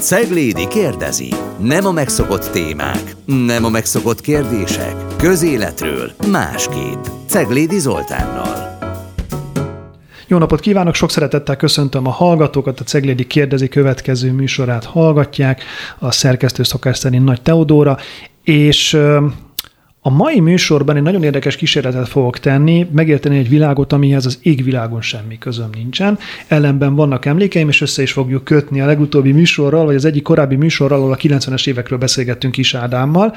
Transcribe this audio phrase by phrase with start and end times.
[0.00, 1.28] Ceglédi kérdezi.
[1.58, 4.94] Nem a megszokott témák, nem a megszokott kérdések.
[5.16, 7.04] Közéletről másképp.
[7.26, 8.78] Ceglédi Zoltánnal.
[10.26, 15.62] Jó napot kívánok, sok szeretettel köszöntöm a hallgatókat, a Ceglédi kérdezi következő műsorát hallgatják,
[15.98, 17.98] a szerkesztő szokás szerint Nagy Teodóra,
[18.42, 18.98] és
[20.08, 25.00] a mai műsorban egy nagyon érdekes kísérletet fogok tenni, megérteni egy világot, amihez az égvilágon
[25.00, 26.18] semmi közöm nincsen.
[26.46, 30.56] Ellenben vannak emlékeim, és össze is fogjuk kötni a legutóbbi műsorral, vagy az egyik korábbi
[30.56, 33.34] műsorral, ahol a 90-es évekről beszélgettünk is Ádámmal,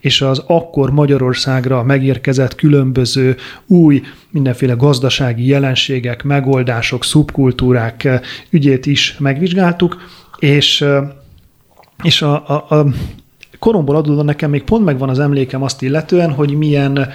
[0.00, 3.36] és az akkor Magyarországra megérkezett különböző
[3.66, 8.08] új, mindenféle gazdasági jelenségek, megoldások, szubkultúrák
[8.50, 9.96] ügyét is megvizsgáltuk,
[10.38, 10.84] és
[12.02, 12.86] és a, a, a
[13.64, 17.08] koromból adódóan nekem még pont megvan az emlékem azt illetően, hogy milyen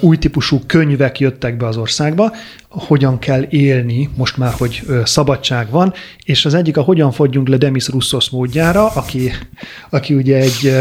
[0.00, 2.32] új típusú könyvek jöttek be az országba,
[2.68, 5.92] hogyan kell élni, most már, hogy szabadság van,
[6.24, 9.30] és az egyik a Hogyan fogyjunk le Demis Roussos módjára, aki,
[9.90, 10.72] aki ugye egy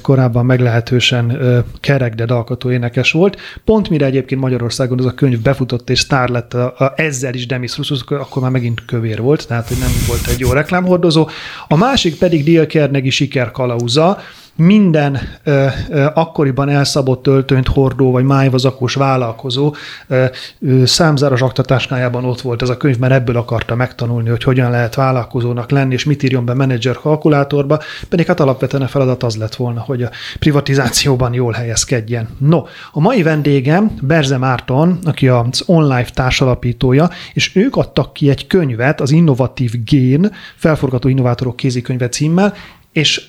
[0.00, 1.38] korábban meglehetősen
[1.80, 3.40] kerek, de dalkató énekes volt.
[3.64, 7.46] Pont mire egyébként Magyarországon az a könyv befutott és sztár lett a, a, ezzel is
[7.46, 11.28] Demis Roussos, akkor már megint kövér volt, tehát hogy nem volt egy jó reklámhordozó.
[11.68, 14.18] A másik pedig Dale Carnegie sikerkalauza,
[14.60, 19.74] minden ö, ö, akkoriban elszabott töltönyt hordó vagy májvazakos vállalkozó
[20.08, 20.24] ö,
[20.60, 24.94] ö, számzáros aktatásnájában ott volt ez a könyv, mert ebből akarta megtanulni, hogy hogyan lehet
[24.94, 29.54] vállalkozónak lenni, és mit írjon be menedzser kalkulátorba, pedig hát alapvetően a feladat az lett
[29.54, 32.28] volna, hogy a privatizációban jól helyezkedjen.
[32.38, 38.46] No, a mai vendégem Berze Márton, aki az online társalapítója, és ők adtak ki egy
[38.46, 42.54] könyvet, az Innovatív Gén, felforgató innovátorok kézikönyve címmel,
[42.92, 43.28] és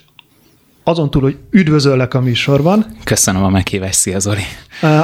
[0.83, 2.85] azon túl, hogy üdvözöllek a műsorban.
[3.03, 4.41] Köszönöm a meghívást, szia Zoli.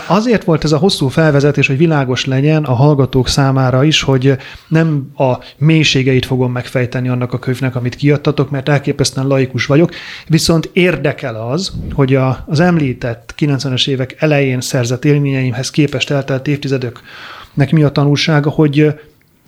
[0.08, 5.12] Azért volt ez a hosszú felvezetés, hogy világos legyen a hallgatók számára is, hogy nem
[5.18, 9.92] a mélységeit fogom megfejteni annak a könyvnek, amit kiadtatok, mert elképesztően laikus vagyok,
[10.28, 17.72] viszont érdekel az, hogy a, az említett 90-es évek elején szerzett élményeimhez képest eltelt évtizedöknek
[17.72, 18.94] mi a tanulsága, hogy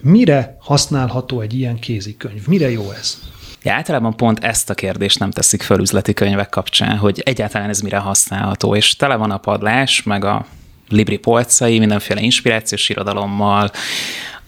[0.01, 2.47] mire használható egy ilyen kézikönyv?
[2.47, 3.17] Mire jó ez?
[3.63, 7.81] Ja, általában pont ezt a kérdést nem teszik föl üzleti könyvek kapcsán, hogy egyáltalán ez
[7.81, 10.45] mire használható, és tele van a padlás, meg a
[10.89, 13.71] libri polcai, mindenféle inspirációs irodalommal,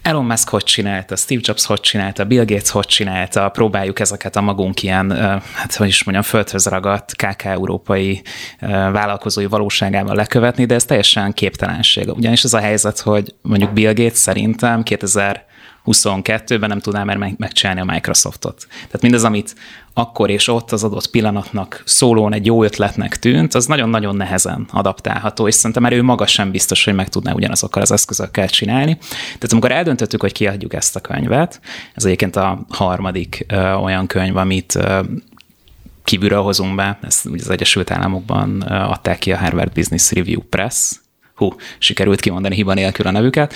[0.02, 4.42] Elon Musk hogy csinálta, Steve Jobs hogy csinálta, Bill Gates hogy csinálta, próbáljuk ezeket a
[4.42, 5.12] magunk ilyen,
[5.54, 8.22] hát hogy is mondjam, földhöz ragadt KK európai
[8.92, 12.08] vállalkozói valóságával lekövetni, de ez teljesen képtelenség.
[12.08, 15.46] Ugyanis az a helyzet, hogy mondjuk Bill Gates szerintem 2000
[15.86, 18.68] 22-ben nem tudná már megcsinálni a Microsoftot.
[18.70, 19.56] Tehát mindez, amit
[19.94, 25.48] akkor és ott az adott pillanatnak szólón egy jó ötletnek tűnt, az nagyon-nagyon nehezen adaptálható,
[25.48, 28.98] és szerintem már ő maga sem biztos, hogy meg tudná ugyanazokkal az eszközökkel csinálni.
[29.22, 31.62] Tehát amikor eldöntöttük, hogy kiadjuk ezt a könyvet,
[31.94, 35.00] ez egyébként a harmadik ö, olyan könyv, amit ö,
[36.04, 40.92] kívülről hozunk be, ezt ugye az Egyesült Államokban adták ki a Harvard Business Review Press,
[41.36, 43.54] hú, sikerült kimondani hiba nélkül a nevüket,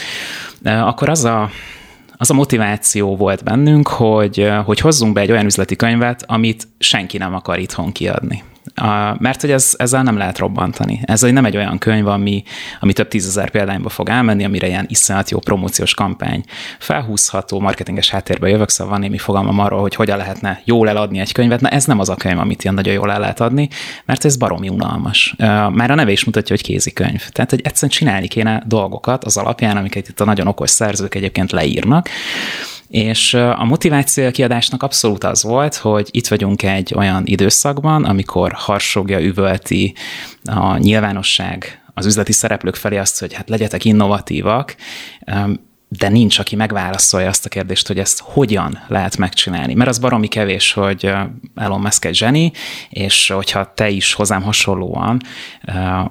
[0.63, 1.49] akkor az a
[2.17, 7.17] az a motiváció volt bennünk, hogy, hogy hozzunk be egy olyan üzleti könyvet, amit senki
[7.17, 8.43] nem akar itthon kiadni.
[9.17, 10.99] Mert hogy ez, ezzel nem lehet robbantani.
[11.03, 12.43] Ez nem egy olyan könyv, ami,
[12.79, 16.43] ami több tízezer példányba fog elmenni, amire ilyen iszonyat jó promóciós kampány
[16.79, 21.31] felhúzható, marketinges háttérbe jövök, szóval van némi fogalmam arról, hogy hogyan lehetne jól eladni egy
[21.31, 21.61] könyvet.
[21.61, 23.69] Na ez nem az a könyv, amit ilyen nagyon jól el lehet adni,
[24.05, 25.35] mert ez baromi unalmas.
[25.71, 27.29] Már a neve is mutatja, hogy kézikönyv.
[27.29, 31.51] Tehát, hogy egyszerűen csinálni kéne dolgokat az alapján, amiket itt a nagyon okos szerzők egyébként
[31.51, 32.09] leírnak,
[32.87, 38.51] és a motiváció a kiadásnak abszolút az volt, hogy itt vagyunk egy olyan időszakban, amikor
[38.53, 39.95] harsogja, üvölti
[40.43, 44.75] a nyilvánosság az üzleti szereplők felé azt, hogy hát legyetek innovatívak,
[45.87, 49.73] de nincs, aki megválaszolja azt a kérdést, hogy ezt hogyan lehet megcsinálni.
[49.73, 51.11] Mert az baromi kevés, hogy
[51.55, 52.51] Elon Musk egy zseni,
[52.89, 55.21] és hogyha te is hozzám hasonlóan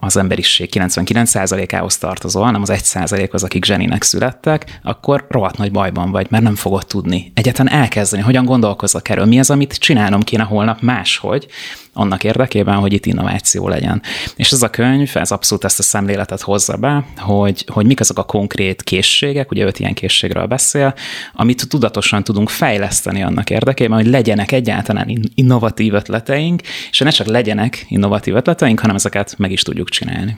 [0.01, 6.11] az emberiség 99%-ához tartozol, nem az 1% az, akik zseninek születtek, akkor rohadt nagy bajban
[6.11, 10.43] vagy, mert nem fogod tudni egyetlen elkezdeni, hogyan gondolkozzak erről, mi az, amit csinálnom kéne
[10.43, 11.47] holnap máshogy,
[11.95, 14.03] annak érdekében, hogy itt innováció legyen.
[14.37, 18.19] És ez a könyv, ez abszolút ezt a szemléletet hozza be, hogy, hogy mik azok
[18.19, 20.95] a konkrét készségek, ugye öt ilyen készségről beszél,
[21.33, 27.85] amit tudatosan tudunk fejleszteni annak érdekében, hogy legyenek egyáltalán innovatív ötleteink, és ne csak legyenek
[27.89, 30.37] innovatív ötleteink, hanem ezeket meg is tudjuk csinálni.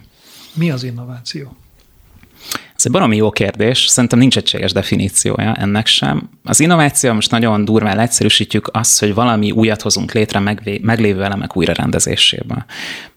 [0.55, 1.57] Mi az innováció?
[2.87, 6.31] Egy baromi jó kérdés, szerintem nincs egységes definíciója ennek sem.
[6.45, 10.39] Az innováció most nagyon durván leegyszerűsítjük azt, hogy valami újat hozunk létre
[10.81, 12.65] meglévő elemek újrarendezésében.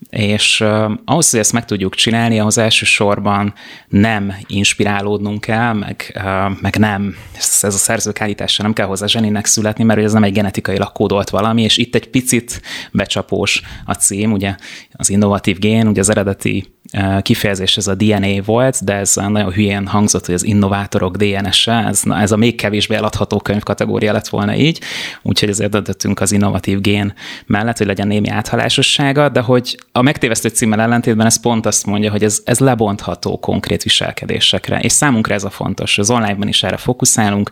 [0.10, 3.54] És uh, ahhoz, hogy ezt meg tudjuk csinálni, ahhoz elsősorban
[3.88, 9.06] nem inspirálódnunk kell, meg, uh, meg nem, ez, ez a szerzők állítása nem kell hozzá
[9.06, 12.62] zseninek születni, mert ez nem egy genetikailag kódolt valami, és itt egy picit
[12.92, 14.56] becsapós a cím, ugye
[14.92, 16.78] az innovatív gén, ugye az eredeti
[17.22, 22.02] kifejezés ez a DNA volt, de ez nagyon hülyén hangzott, hogy az innovátorok DNS-e, ez,
[22.10, 24.82] ez a még kevésbé eladható könyv kategória lett volna így,
[25.22, 27.14] úgyhogy ezért döntöttünk az innovatív gén
[27.46, 32.12] mellett, hogy legyen némi áthalásossága, de hogy a megtévesztő címmel ellentétben ez pont azt mondja,
[32.12, 35.98] hogy ez, ez lebontható konkrét viselkedésekre, és számunkra ez a fontos.
[35.98, 37.50] Az online-ban is erre fókuszálunk,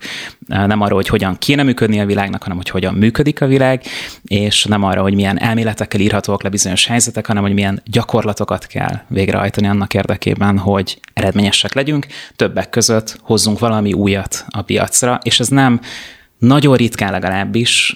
[0.48, 3.82] nem arra, hogy hogyan kéne működni a világnak, hanem hogy hogyan működik a világ,
[4.24, 9.02] és nem arra, hogy milyen elméletekkel írhatóak le bizonyos helyzetek, hanem hogy milyen gyakorlatokat kell
[9.28, 15.48] végrehajtani annak érdekében, hogy eredményesek legyünk, többek között hozzunk valami újat a piacra, és ez
[15.48, 15.80] nem
[16.38, 17.96] nagyon ritkán legalábbis,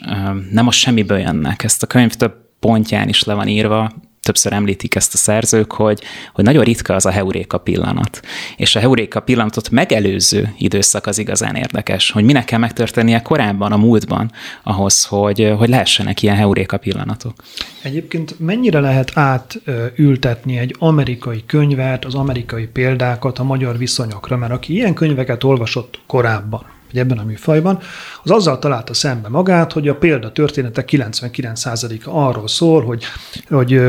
[0.52, 1.64] nem a semmiből jönnek.
[1.64, 3.92] Ezt a könyv több pontján is le van írva,
[4.22, 6.02] többször említik ezt a szerzők, hogy,
[6.34, 8.22] hogy nagyon ritka az a heuréka pillanat.
[8.58, 13.78] És a heuréka pillanatot megelőző időszak az igazán érdekes, hogy minek kell megtörténnie korábban, a
[13.78, 14.32] múltban,
[14.64, 17.34] ahhoz, hogy, hogy lehessenek ilyen heuréka pillanatok.
[17.82, 24.38] Egyébként mennyire lehet átültetni egy amerikai könyvet, az amerikai példákat a magyar viszonyokra?
[24.38, 27.80] Mert aki ilyen könyveket olvasott korábban, vagy ebben a műfajban,
[28.24, 33.04] az azzal találta szembe magát, hogy a példa története 99%-a arról szól, hogy,
[33.50, 33.82] hogy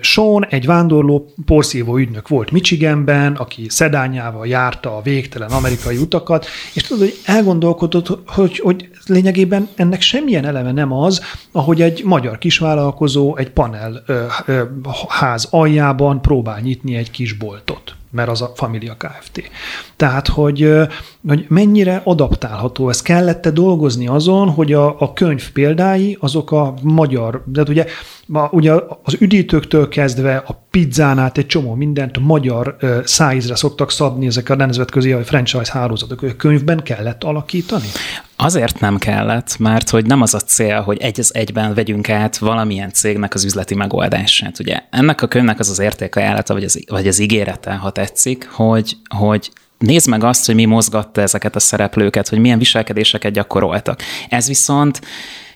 [0.00, 6.82] Sean egy vándorló porszívó ügynök volt Michiganben, aki szedányával járta a végtelen amerikai utakat, és
[6.82, 11.20] tudod, hogy elgondolkodott, hogy, hogy lényegében ennek semmilyen eleme nem az,
[11.52, 14.04] ahogy egy magyar kisvállalkozó egy panel
[15.08, 19.50] ház aljában próbál nyitni egy kis boltot mert az a Familia Kft.
[19.96, 20.72] Tehát, hogy,
[21.28, 23.02] hogy mennyire adaptálható ez.
[23.02, 27.84] Kellette dolgozni azon, hogy a, a könyv példái azok a magyar, de ugye,
[28.26, 28.72] ma, ugye
[29.02, 34.54] az üdítőktől kezdve a pizzán át egy csomó mindent magyar szájzre szoktak szabni ezek a
[34.54, 36.22] nemzetközi franchise hálózatok.
[36.22, 37.86] A könyvben kellett alakítani?
[38.36, 42.38] Azért nem kellett, mert hogy nem az a cél, hogy egy az egyben vegyünk át
[42.38, 44.58] valamilyen cégnek az üzleti megoldását.
[44.58, 48.96] Ugye ennek a könyvnek az az értékajánlata, vagy az, vagy az ígérete, ha tetszik, hogy,
[49.16, 54.00] hogy nézd meg azt, hogy mi mozgatta ezeket a szereplőket, hogy milyen viselkedéseket gyakoroltak.
[54.28, 55.00] Ez viszont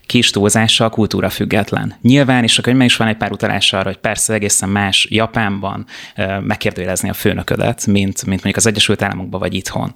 [0.07, 1.95] kis túlzással kultúra független.
[2.03, 5.87] Nyilván, és a könyvben is van egy pár utalás arra, hogy persze egészen más Japánban
[6.41, 9.93] megkérdőjelezni a főnöködet, mint, mint mondjuk az Egyesült Államokban vagy itthon.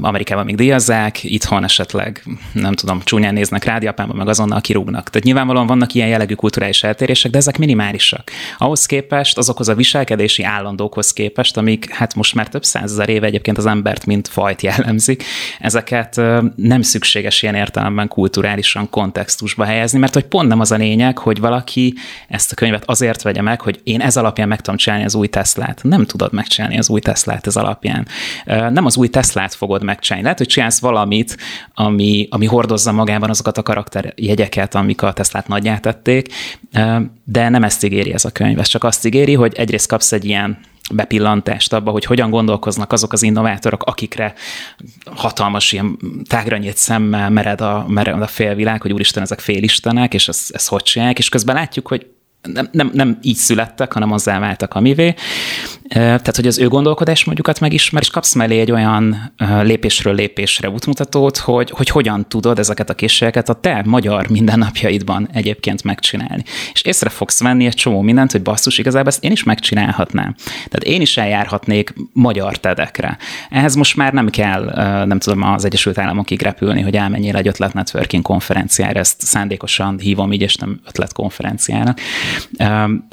[0.00, 2.22] Amerikában még díjazzák, itthon esetleg,
[2.52, 5.10] nem tudom, csúnyán néznek rád, Japánban meg azonnal kirúgnak.
[5.10, 8.30] Tehát nyilvánvalóan vannak ilyen jellegű kulturális eltérések, de ezek minimálisak.
[8.58, 13.58] Ahhoz képest, azokhoz a viselkedési állandókhoz képest, amik hát most már több százezer éve egyébként
[13.58, 15.24] az embert mint fajt jellemzik,
[15.60, 16.20] ezeket
[16.56, 21.40] nem szükséges ilyen értelemben kulturálisan kontextusba helyezni, mert hogy pont nem az a lényeg, hogy
[21.40, 21.94] valaki
[22.28, 25.26] ezt a könyvet azért vegye meg, hogy én ez alapján meg tudom csinálni az új
[25.28, 25.80] Teslát.
[25.82, 28.06] Nem tudod megcsinálni az új Teslát ez alapján.
[28.44, 30.24] Nem az új Teslát fogod megcsinálni.
[30.24, 31.36] Lehet, hogy csinálsz valamit,
[31.74, 35.98] ami, ami hordozza magában azokat a karakterjegyeket, amik a Teslát nagyját
[37.24, 38.58] de nem ezt ígéri ez a könyv.
[38.58, 40.58] Ez csak azt ígéri, hogy egyrészt kapsz egy ilyen
[40.92, 44.34] bepillantást abba, hogy hogyan gondolkoznak azok az innovátorok, akikre
[45.04, 45.98] hatalmas ilyen
[46.28, 50.82] tágra szemmel mered a, mered a félvilág, hogy úristen, ezek félistenek, és ezt, ezt hogy
[50.82, 52.06] csinálják, és közben látjuk, hogy
[52.42, 55.14] nem, nem, nem így születtek, hanem azzá váltak, amivé.
[55.92, 61.70] Tehát, hogy az ő gondolkodásmódjukat megismer, és kapsz mellé egy olyan lépésről lépésre útmutatót, hogy,
[61.70, 66.42] hogy hogyan tudod ezeket a készségeket a te magyar mindennapjaidban egyébként megcsinálni.
[66.72, 70.34] És észre fogsz venni egy csomó mindent, hogy basszus, igazából ezt én is megcsinálhatnám.
[70.54, 73.18] Tehát én is eljárhatnék magyar tedekre.
[73.50, 74.72] Ehhez most már nem kell,
[75.06, 80.32] nem tudom, az Egyesült Államokig repülni, hogy elmenjél egy ötlet networking konferenciára, ezt szándékosan hívom
[80.32, 82.00] így, és nem ötlet konferenciának.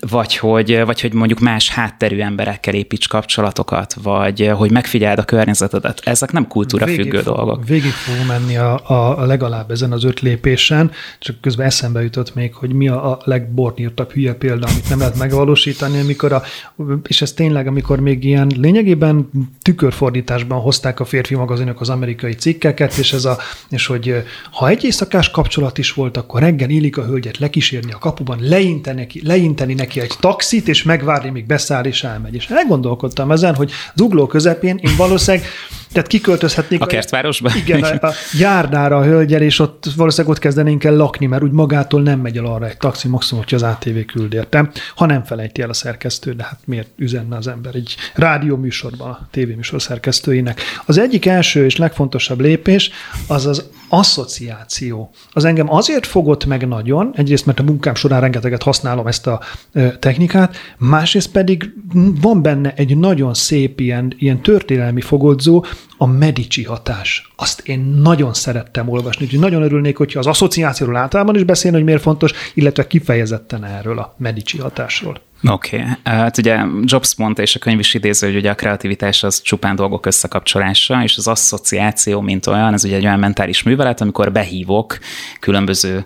[0.09, 5.19] Vagy hogy, vagy hogy mondjuk más hátterű emberekkel emberekkel építs kapcsolatokat, vagy eh, hogy megfigyeld
[5.19, 6.01] a környezetedet.
[6.03, 7.67] Ezek nem kultúra végig, függő dolgok.
[7.67, 12.35] Végig fogunk menni a, a, a legalább ezen az öt lépésen, csak közben eszembe jutott
[12.35, 16.43] még, hogy mi a, a legbornírtabb hülye példa, amit nem lehet megvalósítani, amikor a,
[17.07, 19.29] és ez tényleg, amikor még ilyen lényegében
[19.61, 23.38] tükörfordításban hozták a férfi magazinok az amerikai cikkeket, és ez a,
[23.69, 27.91] és hogy eh, ha egy éjszakás kapcsolat is volt, akkor reggel illik a hölgyet lekísérni
[27.91, 32.35] a kapuban, leinteni neki, leinteni neki egy taxit, és megvárni, míg beszáll és elmegy.
[32.35, 35.48] És És elgondolkodtam ezen, hogy az ugló közepén én valószínűleg
[35.91, 36.82] tehát kiköltözhetnék.
[36.82, 37.51] A kertvárosba?
[37.56, 41.51] Igen, a, a járdára a hölgyel, és ott valószínűleg ott kezdenénk el lakni, mert úgy
[41.51, 45.24] magától nem megy el arra egy taxi, maximum, hogy az ATV küld értem, ha nem
[45.24, 50.62] felejti el a szerkesztő, de hát miért üzenne az ember egy rádióműsorban a tévéműsor szerkesztőinek.
[50.86, 52.91] Az egyik első és legfontosabb lépés
[53.27, 55.10] az az asszociáció.
[55.34, 59.41] Az engem azért fogott meg nagyon, egyrészt mert a munkám során rengeteget használom ezt a
[60.00, 61.74] technikát, másrészt pedig
[62.22, 65.65] van benne egy nagyon szép ilyen, ilyen történelmi fogodzó,
[65.98, 67.31] a Medici hatás.
[67.36, 71.86] Azt én nagyon szerettem olvasni, úgyhogy nagyon örülnék, hogyha az asszociációról általában is beszélni, hogy
[71.86, 75.22] miért fontos, illetve kifejezetten erről a Medici hatásról.
[75.48, 75.77] Oké.
[75.77, 75.89] Okay.
[76.03, 79.75] Hát ugye Jobs mondta, és a könyv is idéző, hogy ugye a kreativitás az csupán
[79.75, 85.00] dolgok összekapcsolása, és az asszociáció, mint olyan, ez ugye egy olyan mentális művelet, amikor behívok
[85.39, 86.05] különböző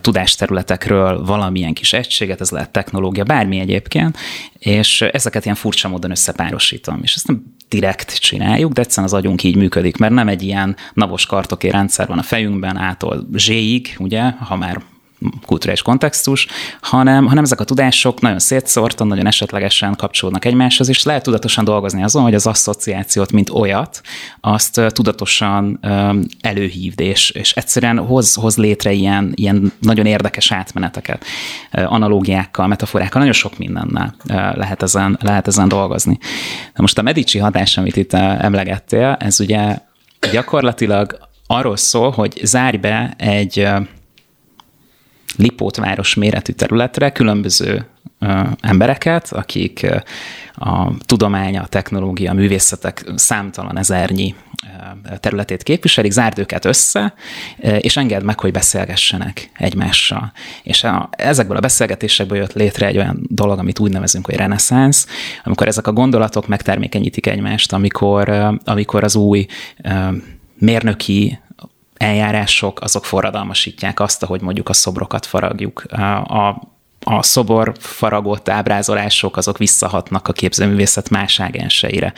[0.00, 4.18] tudásterületekről valamilyen kis egységet, ez lehet technológia, bármi egyébként,
[4.58, 7.00] és ezeket ilyen furcsa módon összepárosítom.
[7.02, 10.76] És ezt nem direkt csináljuk, de egyszerűen az agyunk így működik, mert nem egy ilyen
[10.94, 14.82] navos kartoké rendszer van a fejünkben, ától zséig, ugye, ha már
[15.46, 16.46] kulturális kontextus,
[16.80, 22.02] hanem, hanem ezek a tudások nagyon szétszórtan, nagyon esetlegesen kapcsolódnak egymáshoz, és lehet tudatosan dolgozni
[22.02, 24.00] azon, hogy az asszociációt, mint olyat,
[24.40, 25.80] azt tudatosan
[26.40, 31.24] előhívd, és, és egyszerűen hoz, hoz létre ilyen, ilyen nagyon érdekes átmeneteket,
[31.72, 34.14] analógiákkal, metaforákkal, nagyon sok mindennel
[34.54, 36.18] lehet ezen, lehet ezen dolgozni.
[36.74, 39.78] Na most a Medici hatás, amit itt emlegettél, ez ugye
[40.32, 43.68] gyakorlatilag arról szól, hogy zárj be egy
[45.36, 47.86] Lipótváros méretű területre különböző
[48.60, 49.86] embereket, akik
[50.54, 54.34] a tudomány, a technológia, a művészetek számtalan ezernyi
[55.20, 57.14] területét képviselik, zárd őket össze,
[57.78, 60.32] és engedd meg, hogy beszélgessenek egymással.
[60.62, 65.06] És a, ezekből a beszélgetésekből jött létre egy olyan dolog, amit úgy nevezünk, hogy reneszánsz,
[65.44, 68.28] amikor ezek a gondolatok megtermékenyítik egymást, amikor,
[68.64, 69.46] amikor az új
[70.58, 71.38] mérnöki
[72.00, 75.84] eljárások, azok forradalmasítják azt, ahogy mondjuk a szobrokat faragjuk.
[75.92, 76.62] A,
[77.04, 82.12] a szobor faragott ábrázolások azok visszahatnak a képzőművészet más ágenseire,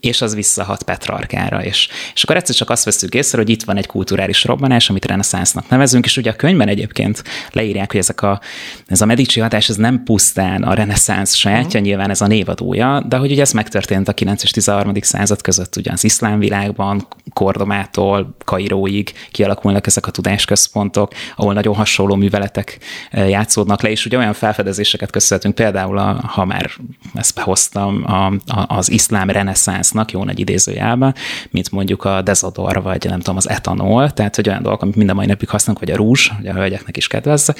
[0.00, 3.76] és az visszahat Petrarkára, és, és akkor egyszer csak azt veszük észre, hogy itt van
[3.76, 8.40] egy kulturális robbanás, amit reneszánsznak nevezünk, és ugye a könyvben egyébként leírják, hogy ezek a,
[8.86, 11.82] ez a Medici hatás, ez nem pusztán a reneszánsz sajátja, mm.
[11.82, 14.94] nyilván ez a névadója, de hogy ugye ez megtörtént a 9 és 13.
[15.00, 22.14] század között, ugye az iszlám világban, Kordomától Kairóig kialakulnak ezek a tudásközpontok, ahol nagyon hasonló
[22.14, 22.78] műveletek
[23.10, 26.70] eh, játszódnak le, és ugye olyan olyan felfedezéseket köszönhetünk, például, a, ha már
[27.14, 31.14] ezt behoztam, a, a, az iszlám reneszánsznak, jó nagy idézőjelben,
[31.50, 35.16] mint mondjuk a dezodor, vagy nem tudom, az etanol, tehát hogy olyan dolgok, amit minden
[35.16, 37.54] mai napig használunk, vagy a rúzs, hogy a hölgyeknek is kedvezze.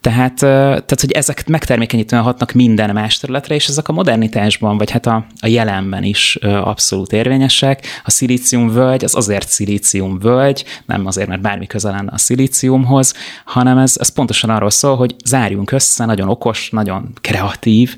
[0.00, 5.06] Tehát, tehát, hogy ezek megtermékenyítően hatnak minden más területre, és ezek a modernitásban, vagy hát
[5.06, 7.86] a, a jelenben is abszolút érvényesek.
[8.04, 13.14] A szilícium völgy az azért szilícium völgy, nem azért, mert bármi közel lenne a szilíciumhoz,
[13.44, 17.96] hanem ez, ez pontosan arról szól, hogy zárjunk össze, össze nagyon okos, nagyon kreatív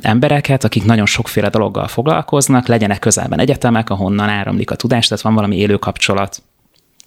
[0.00, 5.34] embereket, akik nagyon sokféle dologgal foglalkoznak, legyenek közelben egyetemek, ahonnan áramlik a tudás, tehát van
[5.34, 6.42] valami élő kapcsolat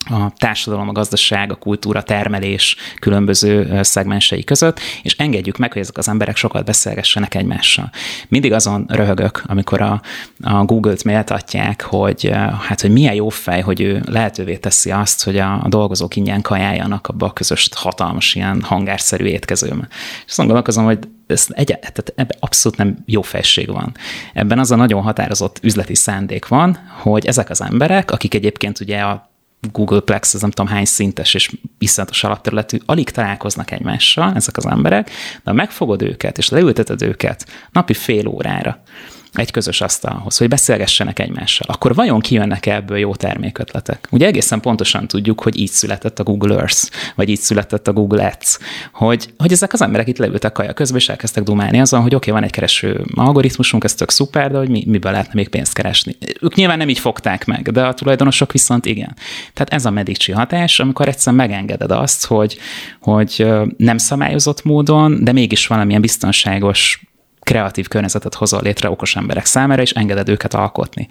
[0.09, 5.97] a társadalom, a gazdaság, a kultúra, termelés különböző szegmensei között, és engedjük meg, hogy ezek
[5.97, 7.89] az emberek sokat beszélgessenek egymással.
[8.27, 10.01] Mindig azon röhögök, amikor a,
[10.41, 12.31] a Google-t méltatják, hogy
[12.67, 16.41] hát, hogy milyen jó fej, hogy ő lehetővé teszi azt, hogy a, a dolgozók ingyen
[16.41, 19.87] kajáljanak abba a közös hatalmas ilyen hangárszerű étkezőben.
[19.89, 23.91] És azt gondolkozom, hogy ez egy, tehát ebben abszolút nem jó felség van.
[24.33, 28.99] Ebben az a nagyon határozott üzleti szándék van, hogy ezek az emberek, akik egyébként ugye
[28.99, 29.31] a
[29.71, 35.11] Googleplex, az nem tudom hány szintes és iszonyatos alapterületű, alig találkoznak egymással ezek az emberek,
[35.43, 38.83] de megfogod őket, és leülteted őket napi fél órára,
[39.33, 44.07] egy közös asztalhoz, hogy beszélgessenek egymással, akkor vajon kijönnek ebből jó termékötletek?
[44.11, 48.25] Ugye egészen pontosan tudjuk, hogy így született a Google Earth, vagy így született a Google
[48.25, 48.57] Ads,
[48.93, 52.29] hogy, hogy ezek az emberek itt leültek kaja közben, és elkezdtek dumálni azon, hogy oké,
[52.29, 55.73] okay, van egy kereső algoritmusunk, ez tök szuper, de hogy mi, miből lehetne még pénzt
[55.73, 56.15] keresni.
[56.41, 59.15] Ők nyilván nem így fogták meg, de a tulajdonosok viszont igen.
[59.53, 62.57] Tehát ez a Medici hatás, amikor egyszer megengeded azt, hogy,
[62.99, 63.47] hogy
[63.77, 67.01] nem szabályozott módon, de mégis valamilyen biztonságos
[67.43, 71.07] kreatív környezetet hozol létre okos emberek számára, és engeded őket alkotni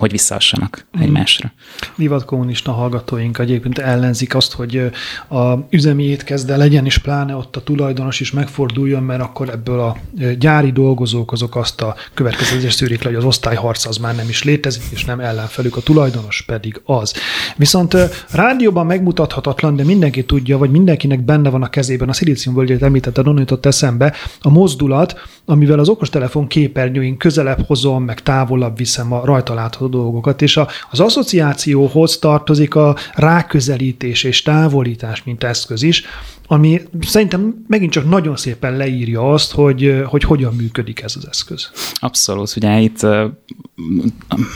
[0.00, 1.00] hogy visszahassanak mm.
[1.00, 1.52] egymásra.
[1.96, 4.90] Divat kommunista hallgatóink egyébként ellenzik azt, hogy
[5.28, 9.96] a üzemi étkezde legyen, és pláne ott a tulajdonos is megforduljon, mert akkor ebből a
[10.38, 14.44] gyári dolgozók azok azt a következőzést szűrik le, hogy az osztályharc az már nem is
[14.44, 17.14] létezik, és nem ellenfelük, a tulajdonos pedig az.
[17.56, 17.96] Viszont
[18.30, 23.38] rádióban megmutathatatlan, de mindenki tudja, vagy mindenkinek benne van a kezében, a szilíciumvölgyet említette, onnan
[23.38, 25.14] jutott eszembe, a mozdulat,
[25.44, 30.68] amivel az okostelefon képernyőink közelebb hozom, meg távolabb viszem a rajta látható dolgokat, és a,
[30.90, 36.04] az asszociációhoz tartozik a ráközelítés és távolítás, mint eszköz is,
[36.46, 41.70] ami szerintem megint csak nagyon szépen leírja azt, hogy, hogy hogyan működik ez az eszköz.
[41.94, 43.06] Abszolút, ugye itt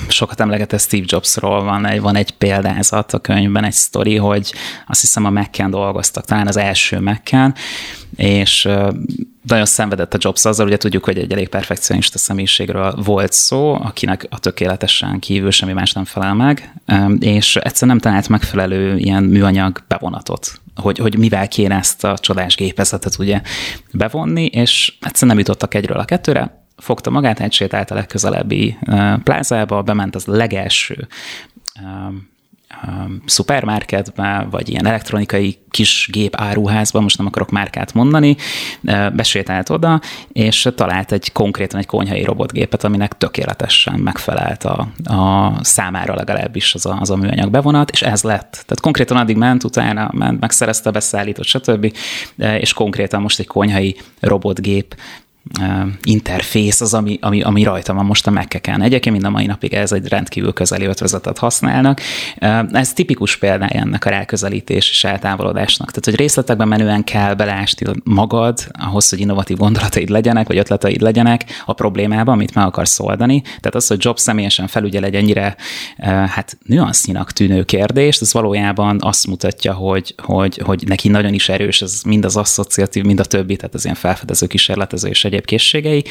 [0.09, 4.55] sokat emlegetett Steve Jobsról van egy, van egy példázat a könyvben, egy sztori, hogy
[4.87, 7.31] azt hiszem a mac dolgoztak, talán az első mac
[8.17, 8.69] és
[9.47, 14.27] nagyon szenvedett a Jobs azzal, ugye tudjuk, hogy egy elég perfekcionista személyiségről volt szó, akinek
[14.31, 16.75] a tökéletesen kívül semmi más nem felel meg,
[17.19, 22.57] és egyszer nem talált megfelelő ilyen műanyag bevonatot, hogy, hogy mivel kéne ezt a csodás
[22.57, 23.41] gépezetet ugye
[23.93, 28.79] bevonni, és egyszer nem jutottak egyről a kettőre, fogta magát, egysétált a legközelebbi
[29.25, 31.09] plázába, bement az legelső
[33.27, 38.37] szupermarketbe, vagy ilyen elektronikai kis gép áruházba, most nem akarok márkát mondani,
[39.13, 40.01] besétált oda,
[40.33, 46.87] és talált egy konkrétan egy konyhai robotgépet, aminek tökéletesen megfelelt a, a számára legalábbis az
[46.87, 48.51] a, az a műanyag bevonat, és ez lett.
[48.51, 51.97] Tehát konkrétan addig ment, utána ment, megszerezte, beszállított, stb.
[52.37, 54.97] És konkrétan most egy konyhai robotgép
[56.03, 58.83] interfész az, ami, ami, ami rajta van most a Mac-eken.
[58.83, 62.01] Egyébként mind a mai napig ez egy rendkívül közeli ötvezetet használnak.
[62.73, 65.89] Ez tipikus példája ennek a ráközelítés és eltávolodásnak.
[65.89, 71.45] Tehát, hogy részletekben menően kell beleásni magad ahhoz, hogy innovatív gondolataid legyenek, vagy ötleteid legyenek
[71.67, 73.41] a problémába, amit meg akarsz oldani.
[73.41, 75.57] Tehát az, hogy Job személyesen felügyel egy ennyire
[76.27, 81.83] hát nüansznyinak tűnő kérdést, ez valójában azt mutatja, hogy, hogy, hogy neki nagyon is erős
[81.83, 86.05] ez mind az asszociatív, mind a többi, tehát az ilyen felfedező kísérletező és egyéb készségei,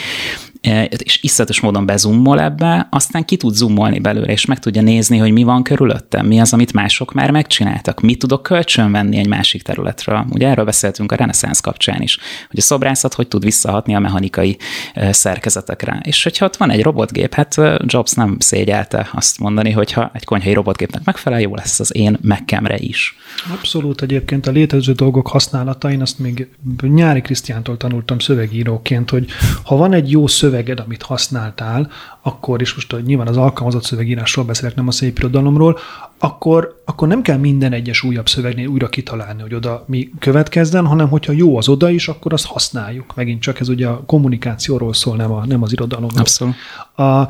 [0.97, 5.31] és iszletes módon bezummol ebbe, aztán ki tud zoomolni belőle, és meg tudja nézni, hogy
[5.31, 10.25] mi van körülöttem, mi az, amit mások már megcsináltak, mit tudok kölcsönvenni egy másik területről.
[10.29, 12.17] Ugye erről beszéltünk a reneszánsz kapcsán is,
[12.49, 14.57] hogy a szobrászat hogy tud visszahatni a mechanikai
[14.93, 15.99] e, szerkezetekre.
[16.03, 20.11] És hogyha ott van egy robotgép, hát e, Jobs nem szégyelte azt mondani, hogy ha
[20.13, 23.17] egy konyhai robotgépnek megfelel, jó lesz az én mekkemre is.
[23.51, 26.47] Abszolút egyébként a létező dolgok használata, én azt még
[26.81, 29.25] Nyári Krisztiántól tanultam szövegíróként, hogy
[29.63, 31.91] ha van egy jó szöveged, amit használtál,
[32.21, 35.79] akkor is most nyilván az alkalmazott szövegírásról beszélek, nem a szép irodalomról,
[36.17, 41.09] akkor, akkor nem kell minden egyes újabb szövegnél újra kitalálni, hogy oda mi következzen, hanem
[41.09, 43.15] hogyha jó az oda is, akkor azt használjuk.
[43.15, 46.19] Megint csak ez ugye a kommunikációról szól, nem, a, nem az irodalomról.
[46.19, 46.55] Abszolút.
[46.95, 47.27] A,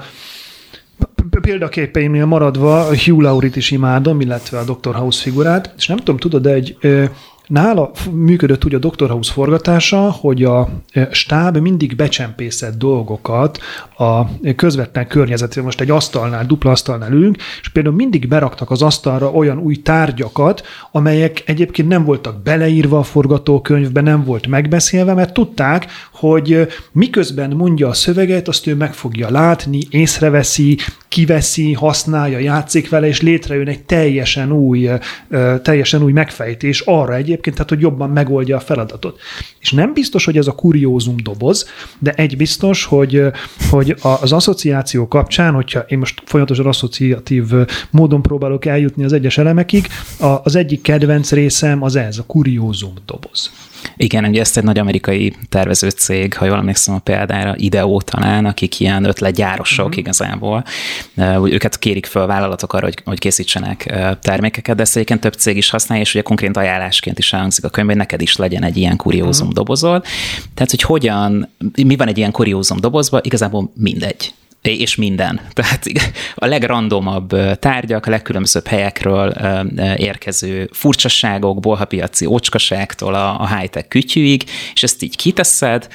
[1.41, 4.95] példaképeimnél maradva Hugh Laurit is imádom, illetve a Dr.
[4.95, 6.77] House figurát, és nem tudom, tudod, egy
[7.47, 9.09] Nála működött úgy a Dr.
[9.09, 13.59] House forgatása, hogy a e, stáb mindig becsempészett dolgokat
[13.97, 15.63] a közvetlen környezetben.
[15.63, 20.63] Most egy asztalnál, dupla asztalnál ülünk, és például mindig beraktak az asztalra olyan új tárgyakat,
[20.91, 27.49] amelyek egyébként nem voltak beleírva a forgatókönyvbe, nem volt megbeszélve, mert tudták, hogy e, miközben
[27.49, 30.77] mondja a szöveget, azt ő meg fogja látni, észreveszi,
[31.07, 34.99] kiveszi, használja, játszik vele, és létrejön egy teljesen új, e,
[35.61, 39.19] teljesen új megfejtés arra egy egyébként, tehát hogy jobban megoldja a feladatot.
[39.59, 41.65] És nem biztos, hogy ez a kuriózum doboz,
[41.99, 43.21] de egy biztos, hogy,
[43.69, 47.43] hogy az asszociáció kapcsán, hogyha én most folyamatosan asszociatív
[47.89, 49.87] módon próbálok eljutni az egyes elemekig,
[50.43, 53.51] az egyik kedvenc részem az ez, a kuriózum doboz.
[53.97, 58.45] Igen, ugye ezt egy nagy amerikai tervező cég, ha jól emlékszem a példára, Ideo talán,
[58.45, 59.99] akik ilyen ötletgyárosok uh-huh.
[59.99, 60.63] igazából.
[61.43, 65.69] Őket kérik föl vállalatok arra, hogy, hogy készítsenek termékeket, de ezt egyébként több cég is
[65.69, 68.95] használja, és ugye konkrét ajánlásként is elhangzik a könyvben, hogy neked is legyen egy ilyen
[68.95, 69.63] kuriózum uh-huh.
[69.63, 70.03] dobozod.
[70.53, 71.49] Tehát, hogy hogyan,
[71.83, 74.33] mi van egy ilyen kuriózum dobozban, igazából mindegy
[74.71, 75.41] és minden.
[75.53, 75.85] Tehát
[76.35, 79.29] a legrandomabb tárgyak, a legkülönbözőbb helyekről
[79.97, 85.87] érkező furcsaságok, bolhapiaci ocskaságtól a high-tech kütyűig, és ezt így kiteszed,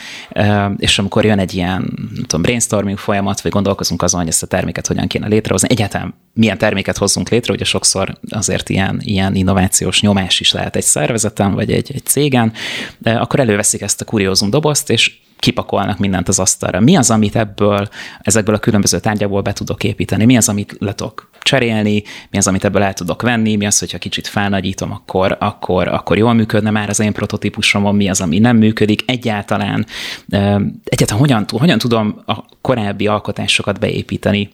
[0.76, 4.86] és amikor jön egy ilyen tudom, brainstorming folyamat, vagy gondolkozunk azon, hogy ezt a terméket
[4.86, 10.40] hogyan kéne létrehozni, egyáltalán milyen terméket hozzunk létre, ugye sokszor azért ilyen, ilyen innovációs nyomás
[10.40, 12.52] is lehet egy szervezeten, vagy egy, egy cégen,
[13.02, 16.80] akkor előveszik ezt a kuriózum dobozt, és kipakolnak mindent az asztalra.
[16.80, 17.88] Mi az, amit ebből,
[18.20, 20.24] ezekből a különböző tárgyakból be tudok építeni?
[20.24, 23.78] Mi az, amit le tudok cserélni, mi az, amit ebből el tudok venni, mi az,
[23.78, 28.38] hogyha kicsit felnagyítom, akkor, akkor, akkor jól működne már az én prototípusomon, mi az, ami
[28.38, 29.02] nem működik.
[29.06, 29.86] Egyáltalán,
[30.84, 34.48] egyáltalán hogyan, hogyan tudom a korábbi alkotásokat beépíteni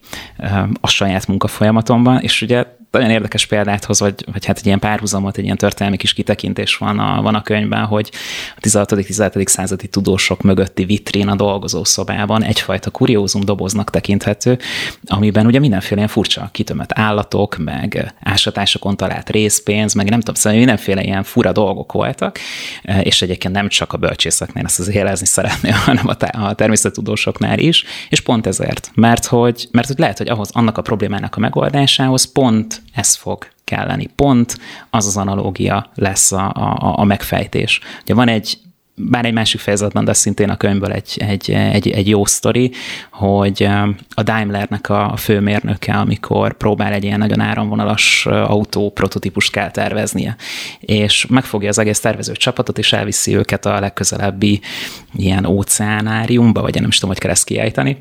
[0.80, 2.64] a saját munkafolyamatomban, és ugye
[3.00, 6.76] nagyon érdekes példát hoz, vagy, vagy hát egy ilyen párhuzamot, egy ilyen történelmi kis kitekintés
[6.76, 8.10] van a, van a könyvben, hogy
[8.56, 9.46] a 16.-17.
[9.46, 14.58] századi tudósok mögötti vitrín a dolgozószobában egyfajta kuriózum doboznak tekinthető,
[15.06, 20.58] amiben ugye mindenféle ilyen furcsa kitömött állatok, meg ásatásokon talált részpénz, meg nem tudom, szóval
[20.58, 22.38] mindenféle ilyen fura dolgok voltak,
[23.02, 27.84] és egyébként nem csak a bölcsészeknél ezt az élezni szeretné, hanem a, a természettudósoknál is,
[28.08, 32.32] és pont ezért, mert hogy, mert hogy lehet, hogy ahhoz annak a problémának a megoldásához
[32.32, 34.06] pont ez fog kelleni.
[34.16, 34.58] Pont
[34.90, 37.80] az az analógia lesz a, a, a megfejtés.
[38.02, 38.58] Ugye van egy
[38.96, 42.72] bár egy másik fejezetben, de szintén a könyvből egy, egy, egy, egy jó sztori,
[43.10, 43.68] hogy
[44.14, 50.36] a Daimlernek a főmérnöke, amikor próbál egy ilyen nagyon áramvonalas autó prototípust kell terveznie,
[50.80, 54.60] és megfogja az egész tervező csapatot, és elviszi őket a legközelebbi
[55.14, 57.98] ilyen óceánáriumba, vagy nem is tudom, hogy kell ezt kiejteni,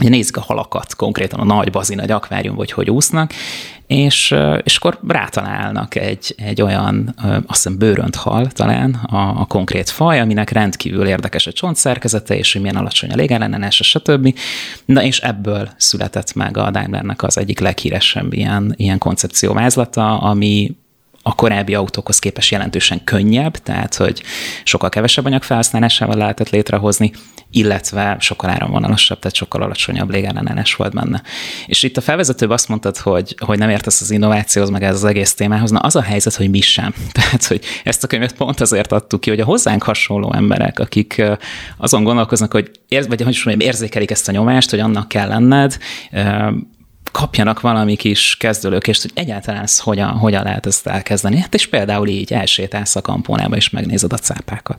[0.00, 3.32] Ugye nézik a halakat, konkrétan a nagy bazi, nagy akvárium, vagy hogy úsznak,
[3.86, 9.90] és, és akkor rátalálnak egy, egy olyan, azt hiszem bőrönt hal talán a, a konkrét
[9.90, 14.38] faj, aminek rendkívül érdekes a csontszerkezete, és hogy milyen alacsony a légellenes, stb.
[14.84, 20.76] Na és ebből született meg a Daimlernek az egyik leghíresebb ilyen, ilyen koncepcióvázlata, ami
[21.28, 24.22] a korábbi autókhoz képest jelentősen könnyebb, tehát hogy
[24.64, 27.12] sokkal kevesebb anyag felhasználásával lehetett létrehozni,
[27.50, 31.22] illetve sokkal áramvonalasabb, tehát sokkal alacsonyabb légellenes volt benne.
[31.66, 35.04] És itt a felvezetőben azt mondtad, hogy, hogy nem értesz az innovációhoz, meg ez az
[35.04, 35.70] egész témához.
[35.70, 36.94] Na az a helyzet, hogy mi sem.
[37.18, 41.22] Tehát, hogy ezt a könyvet pont azért adtuk ki, hogy a hozzánk hasonló emberek, akik
[41.76, 45.78] azon gondolkoznak, hogy ér, vagy hogy mondjam, érzékelik ezt a nyomást, hogy annak kell lenned,
[47.10, 51.40] kapjanak valami kis kezdőlökést, hogy egyáltalán ez hogyan, hogyan lehet ezt elkezdeni.
[51.40, 54.78] Hát és például így elsétálsz a kampónába, és megnézed a cápákat.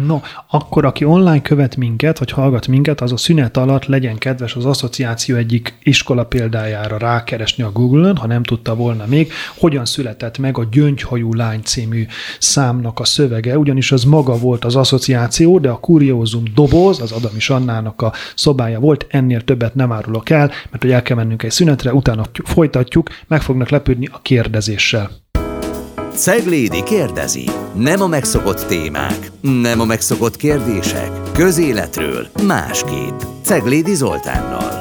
[0.00, 4.54] No, akkor aki online követ minket, vagy hallgat minket, az a szünet alatt legyen kedves
[4.54, 10.38] az asszociáció egyik iskola példájára rákeresni a Google-on, ha nem tudta volna még, hogyan született
[10.38, 12.06] meg a Gyöngyhajú lány című
[12.38, 17.32] számnak a szövege, ugyanis az maga volt az asszociáció, de a kuriózum doboz, az Adam
[17.34, 21.42] és Annának a szobája volt, ennél többet nem árulok el, mert hogy el kell mennünk
[21.42, 25.21] egy szünetre, utána folytatjuk, meg fognak lepődni a kérdezéssel.
[26.22, 27.44] Ceglédi kérdezi.
[27.74, 31.10] Nem a megszokott témák, nem a megszokott kérdések.
[31.32, 33.20] Közéletről másképp.
[33.44, 34.71] Ceglédi Zoltánnal.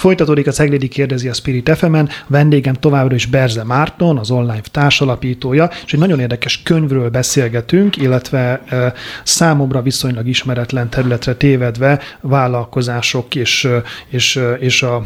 [0.00, 2.08] Folytatódik a Ceglédi kérdezi a Spirit fm -en.
[2.26, 8.62] vendégem továbbra is Berze Márton, az online társalapítója, és egy nagyon érdekes könyvről beszélgetünk, illetve
[8.68, 8.92] e,
[9.24, 13.68] számomra viszonylag ismeretlen területre tévedve vállalkozások és,
[14.08, 15.02] és, és a,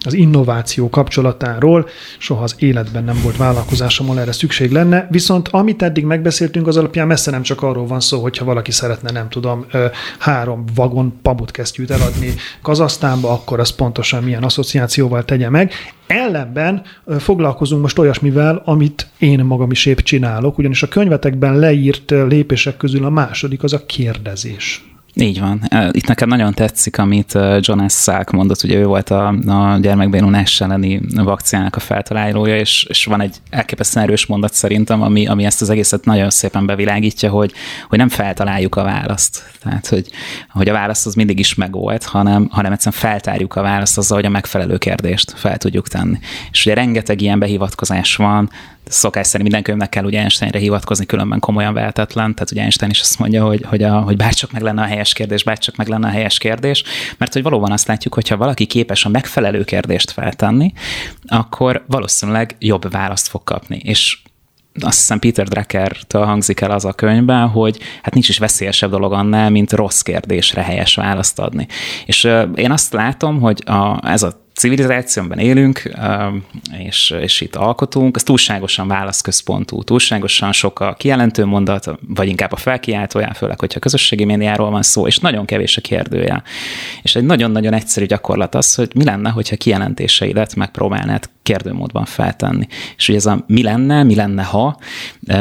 [0.00, 1.88] az innováció kapcsolatáról.
[2.18, 6.76] Soha az életben nem volt vállalkozásom, ahol erre szükség lenne, viszont amit eddig megbeszéltünk, az
[6.76, 9.66] alapján messze nem csak arról van szó, hogyha valaki szeretne, nem tudom,
[10.18, 15.72] három vagon pamutkesztyűt eladni Kazasztánba, akkor az pont pontosan milyen asszociációval tegye meg.
[16.06, 16.82] Ellenben
[17.18, 23.04] foglalkozunk most olyasmivel, amit én magam is épp csinálok, ugyanis a könyvetekben leírt lépések közül
[23.04, 24.93] a második az a kérdezés.
[25.16, 25.62] Így van.
[25.90, 27.92] Itt nekem nagyon tetszik, amit John S.
[27.92, 33.20] Salk mondott, ugye ő volt a, a gyermekbénulás elleni vakcinának a feltalálója, és, és van
[33.20, 37.52] egy elképesztően erős mondat szerintem, ami, ami ezt az egészet nagyon szépen bevilágítja, hogy,
[37.88, 39.42] hogy nem feltaláljuk a választ.
[39.62, 40.08] Tehát, hogy,
[40.48, 44.26] hogy a válasz az mindig is megvolt, hanem, hanem egyszerűen feltárjuk a választ azzal, hogy
[44.26, 46.18] a megfelelő kérdést fel tudjuk tenni.
[46.50, 48.50] És ugye rengeteg ilyen behivatkozás van,
[48.86, 52.34] szokás szerint minden könyvnek kell ugye Einsteinre hivatkozni, különben komolyan vehetetlen.
[52.34, 55.12] Tehát ugye Einstein is azt mondja, hogy, hogy, a, hogy bárcsak meg lenne a helyes
[55.12, 56.84] kérdés, bárcsak meg lenne a helyes kérdés,
[57.18, 60.72] mert hogy valóban azt látjuk, hogy ha valaki képes a megfelelő kérdést feltenni,
[61.26, 63.80] akkor valószínűleg jobb választ fog kapni.
[63.84, 64.18] És
[64.80, 69.12] azt hiszem Peter Drucker-től hangzik el az a könyvben, hogy hát nincs is veszélyesebb dolog
[69.12, 71.66] annál, mint rossz kérdésre helyes választ adni.
[72.06, 75.82] És én azt látom, hogy a, ez a civilizációban élünk,
[76.78, 82.56] és, és itt alkotunk, az túlságosan válaszközpontú, túlságosan sok a kijelentő mondat, vagy inkább a
[82.56, 86.42] felkiáltójá, főleg, hogyha közösségi médiáról van szó, és nagyon kevés a kérdője.
[87.02, 92.66] És egy nagyon-nagyon egyszerű gyakorlat az, hogy mi lenne, hogyha kijelentéseidet megpróbálnád kérdőmódban feltenni.
[92.96, 94.78] És ugye ez a mi lenne, mi lenne, ha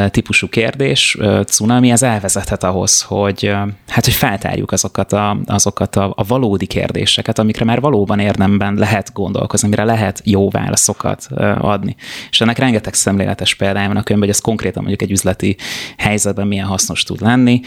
[0.07, 3.45] típusú kérdés, cunami, ez elvezethet ahhoz, hogy
[3.87, 9.13] hát, hogy feltárjuk azokat a, azokat a, a valódi kérdéseket, amikre már valóban érdemben lehet
[9.13, 11.27] gondolkozni, amire lehet jó válaszokat
[11.59, 11.95] adni.
[12.29, 15.55] És ennek rengeteg szemléletes példája van a könyvben, hogy ez konkrétan mondjuk egy üzleti
[15.97, 17.61] helyzetben milyen hasznos tud lenni.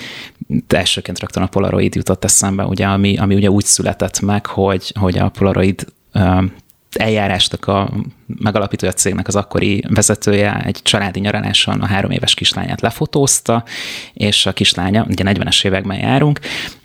[0.67, 4.93] De elsőként rögtön a Polaroid jutott eszembe, ugye, ami, ami ugye úgy született meg, hogy,
[5.01, 5.85] hogy a Polaroid
[6.99, 7.91] eljárásnak a
[8.27, 13.65] megalapítója cégnek az akkori vezetője egy családi nyaraláson a három éves kislányát lefotózta,
[14.13, 16.41] és a kislánya, ugye 40-es években járunk,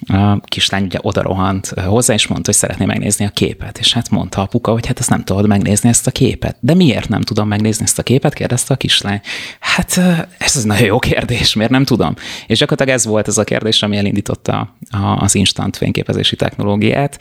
[0.08, 3.78] a kislány ugye odarohant hozzá, és mondta, hogy szeretné megnézni a képet.
[3.80, 6.56] És hát mondta apuka, hogy hát ezt nem tudod megnézni ezt a képet.
[6.60, 8.34] De miért nem tudom megnézni ezt a képet?
[8.34, 9.22] kérdezte a kislány.
[9.60, 9.98] Hát
[10.38, 12.14] ez egy nagyon jó kérdés, miért nem tudom?
[12.48, 14.76] És gyakorlatilag ez volt ez a kérdés, ami elindította
[15.18, 17.20] az instant fényképezési technológiát.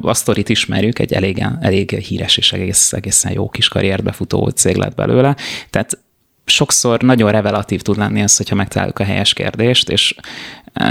[0.00, 4.76] A sztorit ismerjük, egy elég, elég híres és egész, egészen jó kis karriert befutó cég
[4.76, 5.36] lett belőle.
[5.70, 5.98] Tehát
[6.44, 10.14] sokszor nagyon revelatív tud lenni az, hogyha megtaláljuk a helyes kérdést, és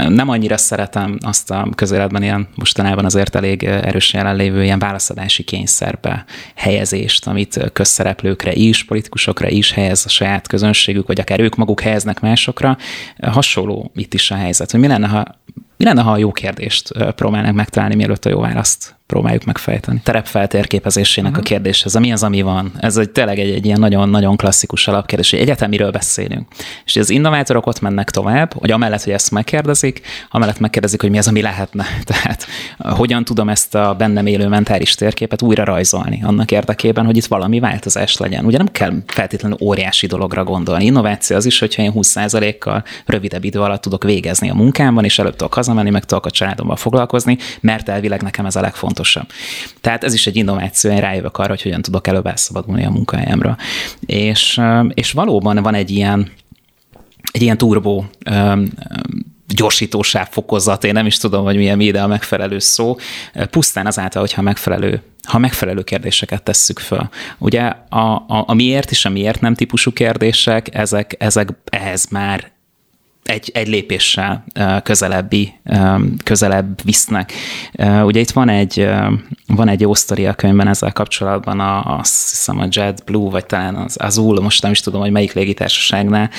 [0.08, 6.24] nem annyira szeretem azt a közéletben ilyen mostanában azért elég erős jelenlévő ilyen válaszadási kényszerbe
[6.54, 12.20] helyezést, amit közszereplőkre is, politikusokra is helyez a saját közönségük, vagy akár ők maguk helyeznek
[12.20, 12.76] másokra.
[13.22, 15.24] Hasonló itt is a helyzet, hogy mi lenne, ha
[15.76, 20.00] mi lenne, ha a jó kérdést próbálnak megtalálni, mielőtt a jó választ próbáljuk megfejteni.
[20.04, 21.46] Terepfeltérképezésének uh-huh.
[21.46, 21.54] a mhm.
[21.54, 22.72] kérdéshez, mi az, ami van?
[22.80, 26.48] Ez egy, tényleg egy, egy ilyen nagyon-nagyon klasszikus alapkérdés, hogy egyetem miről beszélünk.
[26.84, 31.18] És az innovátorok ott mennek tovább, hogy amellett, hogy ezt megkérdezik, amellett megkérdezik, hogy mi
[31.18, 31.86] az, ami lehetne.
[32.10, 32.46] Tehát
[32.78, 37.60] hogyan tudom ezt a bennem élő mentális térképet újra rajzolni annak érdekében, hogy itt valami
[37.60, 38.44] változás legyen.
[38.44, 40.84] Ugye nem kell feltétlenül óriási dologra gondolni.
[40.84, 45.36] Innováció az is, hogyha én 20%-kal rövidebb idő alatt tudok végezni a munkámban, és előbb
[45.36, 49.26] tudok hazamenni, meg tudok a családommal foglalkozni, mert elvileg nekem ez a legfontosabb fontosabb.
[49.80, 53.56] Tehát ez is egy innováció, én rájövök arra, hogy hogyan tudok előbb elszabadulni a munkahelyemről.
[54.00, 54.60] És,
[54.94, 56.32] és valóban van egy ilyen,
[57.32, 58.04] egy ilyen turbó
[59.46, 62.96] gyorsítósáv fokozat, én nem is tudom, hogy milyen ide a megfelelő szó,
[63.50, 67.08] pusztán azáltal, hogyha megfelelő ha megfelelő kérdéseket tesszük föl.
[67.38, 72.50] Ugye a, a, a miért és a miért nem típusú kérdések, ezek, ezek ehhez már
[73.32, 74.44] egy, egy lépéssel
[74.82, 75.52] közelebbi,
[76.24, 77.32] közelebb visznek.
[78.04, 78.88] Ugye itt van egy,
[79.46, 83.74] van egy jó sztori a könyvben ezzel kapcsolatban, a, azt hiszem a JetBlue, vagy talán
[83.74, 86.30] az Azul, most nem is tudom, hogy melyik légitársaságnál.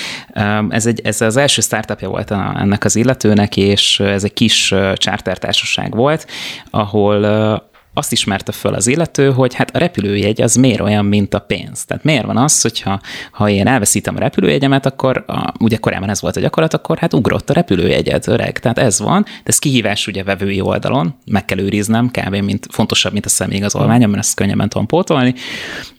[0.69, 5.95] Ez, egy, ez az első startupja volt ennek az illetőnek, és ez egy kis chartertársaság
[5.95, 6.27] volt,
[6.69, 11.39] ahol azt ismerte föl az illető, hogy hát a repülőjegy az miért olyan, mint a
[11.39, 11.85] pénz.
[11.85, 13.01] Tehát miért van az, hogyha
[13.31, 17.13] ha én elveszítem a repülőjegyemet, akkor a, ugye korábban ez volt a gyakorlat, akkor hát
[17.13, 18.59] ugrott a repülőjegyed, öreg.
[18.59, 22.35] Tehát ez van, de ez kihívás ugye vevői oldalon, meg kell őriznem, kb.
[22.35, 25.33] mint fontosabb, mint a személyigazolványom, mert ezt könnyebben tudom pótolni,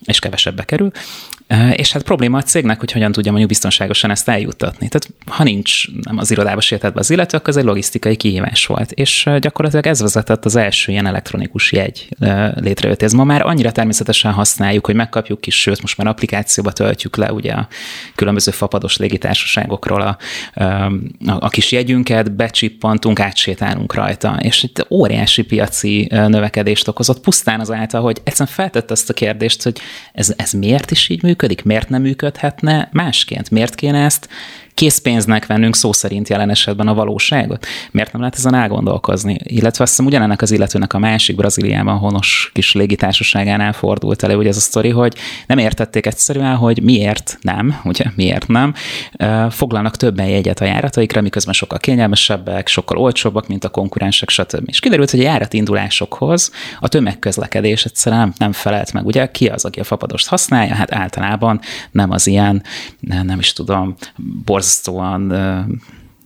[0.04, 0.90] és kevesebbe kerül.
[1.72, 4.88] És hát probléma a cégnek, hogy hogyan tudja mondjuk biztonságosan ezt eljuttatni.
[4.88, 8.92] Tehát ha nincs nem az irodába sétálva az illető, akkor ez egy logisztikai kihívás volt.
[8.92, 12.09] És gyakorlatilag ez vezetett az első ilyen elektronikus jegy
[12.54, 13.12] létrejött.
[13.12, 17.52] Ma már annyira természetesen használjuk, hogy megkapjuk ki, sőt, most már applikációba töltjük le ugye
[17.52, 17.68] a
[18.14, 20.16] különböző fapados légitársaságokról a,
[20.64, 20.90] a,
[21.24, 24.37] a kis jegyünket, becsippantunk, átsétálunk rajta.
[24.40, 29.78] És itt óriási piaci növekedést okozott, pusztán azáltal, hogy egyszerűen feltette ezt a kérdést, hogy
[30.12, 33.51] ez, ez miért is így működik, működik, miért nem működhetne másként?
[33.51, 34.29] Miért kéne ezt
[34.74, 37.66] készpénznek vennünk szó szerint jelen esetben a valóságot?
[37.90, 39.38] Miért nem lehet ezen elgondolkozni?
[39.42, 44.46] Illetve azt hiszem ugyanennek az illetőnek a másik Brazíliában honos kis légitársaságánál fordult elő, hogy
[44.46, 45.14] ez a sztori, hogy
[45.46, 48.74] nem értették egyszerűen, hogy miért nem, ugye miért nem,
[49.50, 54.68] foglalnak többen jegyet a járataikra, miközben sokkal kényelmesebbek, sokkal olcsóbbak, mint a konkurensek, stb.
[54.68, 59.06] És kiderült, hogy a járatindulásokhoz a tömegközlekedés egyszerűen nem, nem felelt meg.
[59.06, 60.74] Ugye ki az, aki a fapadost használja?
[60.74, 61.60] Hát általában
[61.90, 62.62] nem az ilyen,
[63.00, 63.94] nem, nem is tudom,
[64.44, 65.33] borz borzasztóan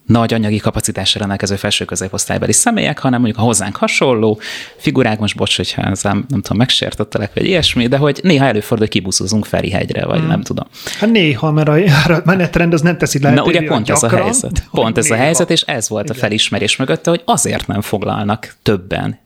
[0.07, 4.41] nagy anyagi kapacitásra rendelkező felső középosztálybeli személyek, hanem mondjuk a hozzánk hasonló
[4.77, 8.89] figurák, most bocs, hogyha ezzel nem tudom, megsértettelek, vagy ilyesmi, de hogy néha előfordul, hogy
[8.89, 10.29] kibuszozunk Ferihegyre, vagy hmm.
[10.29, 10.67] nem tudom.
[10.99, 13.51] Hát néha, mert a menetrend az nem teszi lehetővé.
[13.53, 14.69] Na ugye pont gyakran, ez a helyzet.
[14.71, 15.21] Pont ez néha.
[15.21, 16.17] a helyzet, és ez volt Igen.
[16.17, 19.19] a felismerés mögötte, hogy azért nem foglalnak többen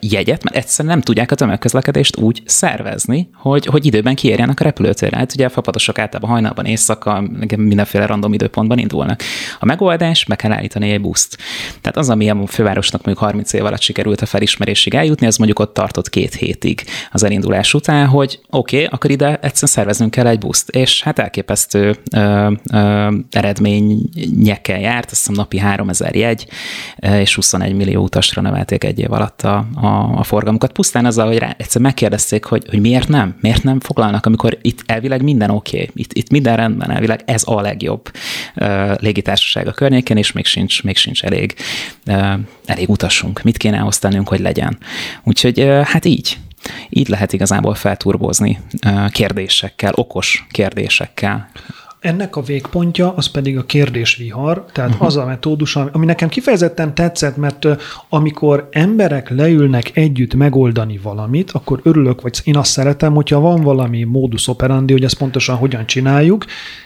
[0.00, 5.16] jegyet, mert egyszerűen nem tudják a tömegközlekedést úgy szervezni, hogy, hogy időben kiérjenek a repülőtérre.
[5.16, 7.24] Hát ugye a fapadosok általában hajnalban, éjszaka,
[7.56, 9.22] mindenféle random időpontban indulnak.
[9.60, 11.36] A megoldás, be kell állítani egy buszt.
[11.80, 15.58] Tehát az, ami a fővárosnak mondjuk 30 év alatt sikerült a felismerésig eljutni, az mondjuk
[15.58, 20.26] ott tartott két hétig az elindulás után, hogy oké, okay, akkor ide egyszerűen szerveznünk kell
[20.26, 20.68] egy buszt.
[20.68, 26.46] És hát elképesztő ö, ö, eredményekkel járt, azt hiszem napi 3000 jegy,
[26.96, 31.38] és 21 millió utasra növelték egy év alatt a a, a forgalmukat, pusztán azzal, hogy
[31.38, 35.76] rá egyszer megkérdezték, hogy, hogy miért nem, miért nem foglalnak, amikor itt elvileg minden oké,
[35.76, 38.10] okay, itt, itt minden rendben, elvileg ez a legjobb
[38.56, 41.54] uh, légitársaság a környéken, és még sincs, még sincs elég,
[42.06, 42.34] uh,
[42.66, 43.42] elég utasunk.
[43.42, 44.78] Mit kéne ahhoz tennünk, hogy legyen?
[45.24, 46.38] Úgyhogy uh, hát így,
[46.88, 48.58] így lehet igazából felturbozni
[49.10, 51.48] kérdésekkel, okos kérdésekkel
[52.08, 55.06] ennek a végpontja az pedig a kérdésvihar, tehát uh-huh.
[55.06, 57.66] az a metódus, ami nekem kifejezetten tetszett, mert
[58.08, 64.02] amikor emberek leülnek együtt megoldani valamit, akkor örülök, vagy én azt szeretem, hogyha van valami
[64.02, 66.44] modus operandi, hogy ezt pontosan hogyan csináljuk,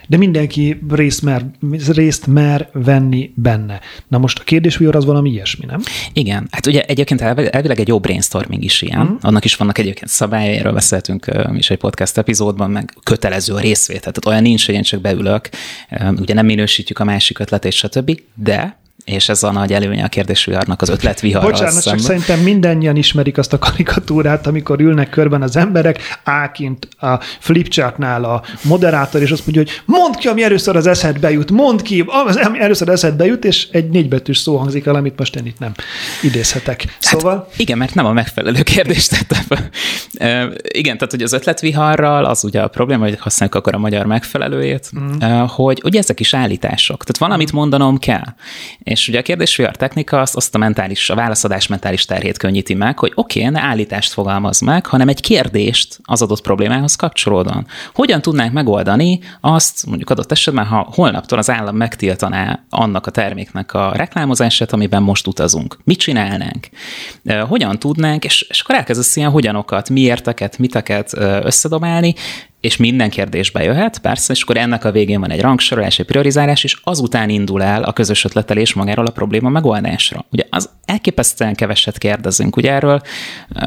[0.09, 1.45] de mindenki részt mer,
[1.89, 3.81] részt mer venni benne.
[4.09, 5.81] Na most a kérdésvihar az valami ilyesmi, nem?
[6.13, 9.19] Igen, hát ugye egyébként elvileg egy jó brainstorming is ilyen, uh-huh.
[9.21, 14.13] annak is vannak egyébként szabályai, erről beszéltünk is egy podcast epizódban, meg kötelező a részvétel,
[14.13, 15.49] tehát olyan nincs, hogy én csak beülök,
[16.17, 20.83] ugye nem minősítjük a másik ötletét, stb., de és ez a nagy előnye a kérdésviharnak
[20.83, 21.43] az ötletvihar.
[21.43, 27.21] Bocsánat, csak szerintem mindannyian ismerik azt a karikatúrát, amikor ülnek körben az emberek, ákint a
[27.39, 31.83] flipchartnál a moderátor, és azt mondja, hogy mondd ki, ami először az eszedbe jut, mondd
[31.83, 32.05] ki,
[32.45, 35.59] ami először az eszedbe jut, és egy négybetűs szó hangzik el, amit most én itt
[35.59, 35.73] nem
[36.23, 36.83] idézhetek.
[36.83, 37.35] Hát szóval...
[37.35, 39.59] Hát igen, mert nem a megfelelő kérdést tettem.
[40.63, 44.91] igen, tehát hogy az ötletviharral az ugye a probléma, hogy használjuk akkor a magyar megfelelőjét,
[44.99, 45.33] mm.
[45.47, 47.05] hogy ugye ezek is állítások.
[47.05, 48.25] Tehát valamit mondanom kell
[48.93, 52.75] és ugye a kérdés a technika azt, azt a mentális, a válaszadás mentális terhét könnyíti
[52.75, 57.67] meg, hogy oké, okay, ne állítást fogalmaz meg, hanem egy kérdést az adott problémához kapcsolódóan.
[57.95, 63.75] Hogyan tudnánk megoldani azt, mondjuk adott esetben, ha holnaptól az állam megtiltaná annak a terméknek
[63.75, 65.79] a reklámozását, amiben most utazunk.
[65.85, 66.69] Mit csinálnánk?
[67.49, 72.15] Hogyan tudnánk, és, és akkor elkezdesz ilyen hogyanokat, miérteket, miteket összedobálni,
[72.63, 76.65] és minden kérdésbe jöhet, persze, és akkor ennek a végén van egy rangsorolás, egy priorizálás,
[76.65, 80.25] és azután indul el a közös ötletelés magáról a probléma megoldásra.
[80.31, 83.01] Ugye az elképesztően keveset kérdezünk, ugye erről,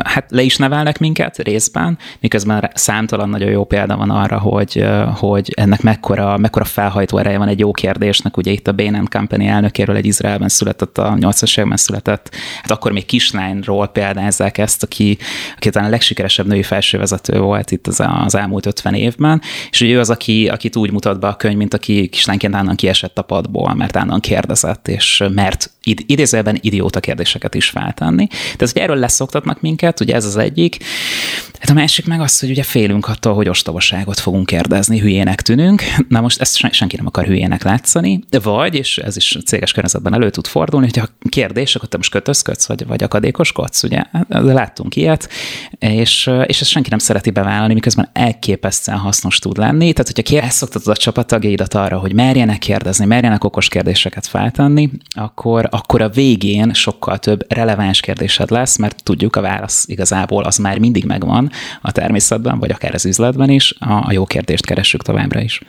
[0.03, 5.51] hát le is nevelnek minket részben, miközben számtalan nagyon jó példa van arra, hogy, hogy
[5.55, 9.95] ennek mekkora, mekkora felhajtó ereje van egy jó kérdésnek, ugye itt a Bain Company elnökéről
[9.95, 15.17] egy Izraelben született, a 80-as években született, hát akkor még kislányról példázzák ezt, aki,
[15.55, 19.99] aki talán a legsikeresebb női felsővezető volt itt az, az elmúlt 50 évben, és ő
[19.99, 23.73] az, aki, akit úgy mutat be a könyv, mint aki kislányként állandóan kiesett a padból,
[23.73, 28.27] mert állandóan kérdezett, és mert id- idézőben idióta kérdéseket is feltenni.
[28.27, 30.77] Tehát, hogy erről leszoktatnak minket, ugye ez az egyik.
[31.59, 35.83] Hát a másik meg az, hogy ugye félünk attól, hogy ostobaságot fogunk kérdezni, hülyének tűnünk.
[36.07, 40.29] Na most ezt senki nem akar hülyének látszani, vagy, és ez is céges környezetben elő
[40.29, 44.03] tud fordulni, hogy a kérdés, akkor te most kötözködsz, vagy, vagy akadékoskodsz, ugye?
[44.11, 45.29] Hát, láttunk ilyet,
[45.79, 49.93] és, és ezt senki nem szereti bevállalni, miközben elképesztően hasznos tud lenni.
[49.93, 56.01] Tehát, hogyha elszoktatod a csapattagjaidat arra, hogy merjenek kérdezni, merjenek okos kérdéseket feltenni, akkor, akkor
[56.01, 61.05] a végén sokkal több releváns kérdésed lesz, mert tudjuk, a válasz igazából az már mindig
[61.05, 65.61] megvan a természetben, vagy akár az üzletben is, a, jó kérdést keressük továbbra is.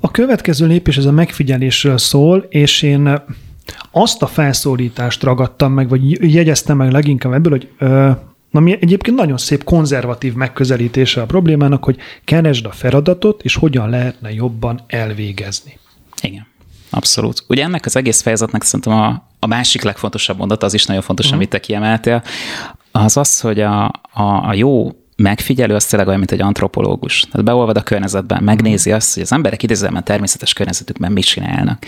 [0.00, 3.22] A következő lépés ez a megfigyelésről szól, és én
[3.90, 7.68] azt a felszólítást ragadtam meg, vagy jegyeztem meg leginkább ebből, hogy
[8.50, 13.90] Na mi egyébként nagyon szép konzervatív megközelítése a problémának, hogy keresd a feladatot, és hogyan
[13.90, 15.78] lehetne jobban elvégezni.
[16.22, 16.49] Igen.
[16.90, 17.44] Abszolút.
[17.48, 21.24] Ugye ennek az egész fejezetnek szerintem a, a másik legfontosabb mondat, az is nagyon fontos,
[21.24, 21.40] uh-huh.
[21.40, 22.22] amit te kiemeltél,
[22.92, 27.20] az az, hogy a, a, a jó megfigyelő az tényleg olyan, mint egy antropológus.
[27.20, 31.84] Tehát beolvad a környezetben, megnézi azt, hogy az emberek idézőben természetes környezetükben mit csinálnak.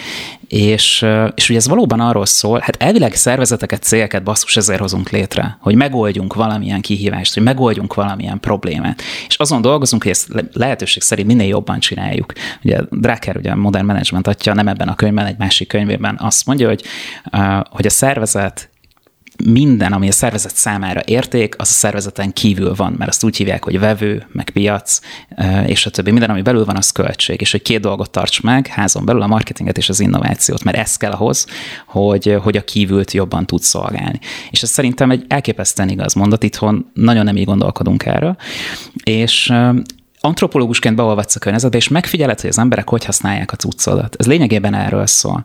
[0.49, 5.57] És, és ugye ez valóban arról szól, hát elvileg szervezeteket, céleket basszus ezért hozunk létre,
[5.61, 9.03] hogy megoldjunk valamilyen kihívást, hogy megoldjunk valamilyen problémát.
[9.29, 12.33] És azon dolgozunk, hogy ezt lehetőség szerint minél jobban csináljuk.
[12.63, 16.47] Ugye Drucker, ugye a Modern Management atya nem ebben a könyvben, egy másik könyvében azt
[16.47, 16.83] mondja, hogy,
[17.71, 18.71] hogy a szervezet
[19.45, 23.65] minden, ami a szervezet számára érték, az a szervezeten kívül van, mert azt úgy hívják,
[23.65, 25.01] hogy vevő, meg piac,
[25.67, 26.11] és a többi.
[26.11, 29.27] Minden, ami belül van, az költség, és hogy két dolgot tarts meg házon belül, a
[29.27, 31.47] marketinget és az innovációt, mert ez kell ahhoz,
[31.87, 34.19] hogy, hogy a kívült jobban tud szolgálni.
[34.51, 38.37] És ez szerintem egy elképesztően igaz mondat, itthon nagyon nem így gondolkodunk erről,
[39.05, 39.53] és
[40.23, 44.17] antropológusként beolvadsz a környezetbe, és megfigyeled, hogy az emberek hogy használják a cuccodat.
[44.19, 45.45] Ez lényegében erről szól.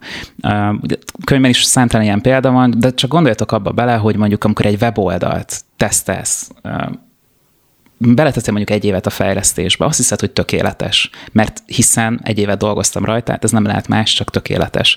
[1.24, 4.82] Könyvben is számtalan ilyen példa van, de csak gondoljatok abba bele, hogy mondjuk amikor egy
[4.82, 6.50] weboldalt tesztelsz,
[7.98, 13.06] beleteszem mondjuk egy évet a fejlesztésbe, azt hiszed, hogy tökéletes, mert hiszen egy évet dolgoztam
[13.06, 14.96] rajta, tehát ez nem lehet más, csak tökéletes.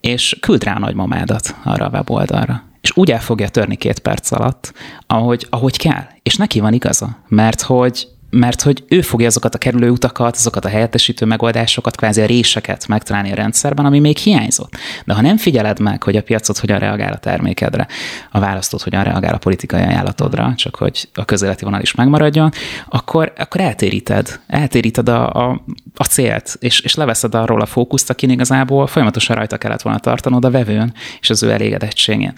[0.00, 2.62] És küld rá a nagymamádat arra a weboldalra.
[2.80, 4.72] És úgy el fogja törni két perc alatt,
[5.06, 6.04] ahogy, ahogy kell.
[6.22, 10.64] És neki van igaza, mert hogy mert hogy ő fogja azokat a kerülő utakat, azokat
[10.64, 14.76] a helyettesítő megoldásokat, kvázi a réseket megtalálni a rendszerben, ami még hiányzott.
[15.04, 17.86] De ha nem figyeled meg, hogy a piacot hogyan reagál a termékedre,
[18.30, 22.50] a választót hogyan reagál a politikai ajánlatodra, csak hogy a közéleti vonal is megmaradjon,
[22.88, 25.64] akkor, akkor eltéríted, eltéríted a, a,
[25.94, 30.44] a célt, és, és leveszed arról a fókuszt, akin igazából folyamatosan rajta kellett volna tartanod
[30.44, 32.32] a vevőn és az ő elégedettségén.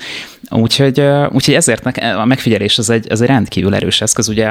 [0.50, 1.00] Úgyhogy,
[1.31, 4.50] úgyhogy ezért a megfigyelés az egy, az egy rendkívül erős eszköz, ugye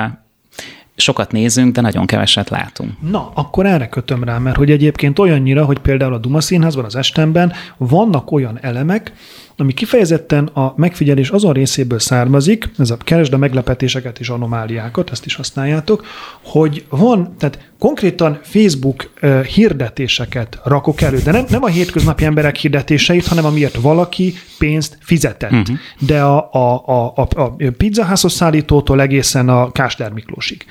[0.96, 2.92] sokat nézünk, de nagyon keveset látunk.
[3.12, 6.96] Na, akkor erre kötöm rá, mert hogy egyébként olyannyira, hogy például a Duma Színházban, az
[6.96, 9.14] estemben vannak olyan elemek,
[9.62, 15.26] ami kifejezetten a megfigyelés azon részéből származik, ez a keresd a meglepetéseket és anomáliákat, ezt
[15.26, 16.06] is használjátok,
[16.42, 19.12] hogy van, tehát konkrétan Facebook
[19.54, 25.52] hirdetéseket rakok elő, de nem, nem a hétköznapi emberek hirdetéseit, hanem amiért valaki pénzt fizetett.
[25.52, 25.78] Uh-huh.
[26.00, 26.84] De a, a,
[27.16, 30.66] a, a, a pizzaházhoz szállítótól egészen a Kásler Miklósig.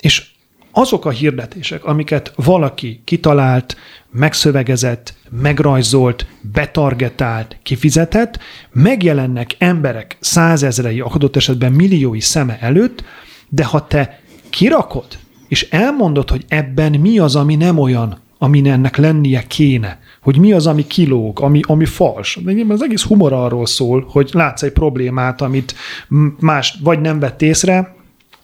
[0.00, 0.24] És
[0.78, 3.76] azok a hirdetések, amiket valaki kitalált,
[4.10, 8.38] megszövegezett, megrajzolt, betargetált, kifizetett,
[8.72, 13.04] megjelennek emberek százezrei, adott esetben milliói szeme előtt,
[13.48, 14.20] de ha te
[14.50, 15.06] kirakod,
[15.48, 20.52] és elmondod, hogy ebben mi az, ami nem olyan, ami ennek lennie kéne, hogy mi
[20.52, 22.38] az, ami kilóg, ami, ami fals.
[22.44, 25.74] De az egész humor arról szól, hogy látsz egy problémát, amit
[26.40, 27.95] más vagy nem vett észre,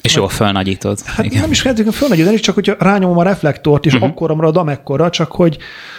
[0.03, 1.01] és jól fölnagyítod.
[1.05, 1.41] Hát igen.
[1.41, 4.09] nem is feltétlenül fölnagyítani, csak hogy rányomom a reflektort, és uh-huh.
[4.09, 5.59] akkor marad amekkora, csak hogy,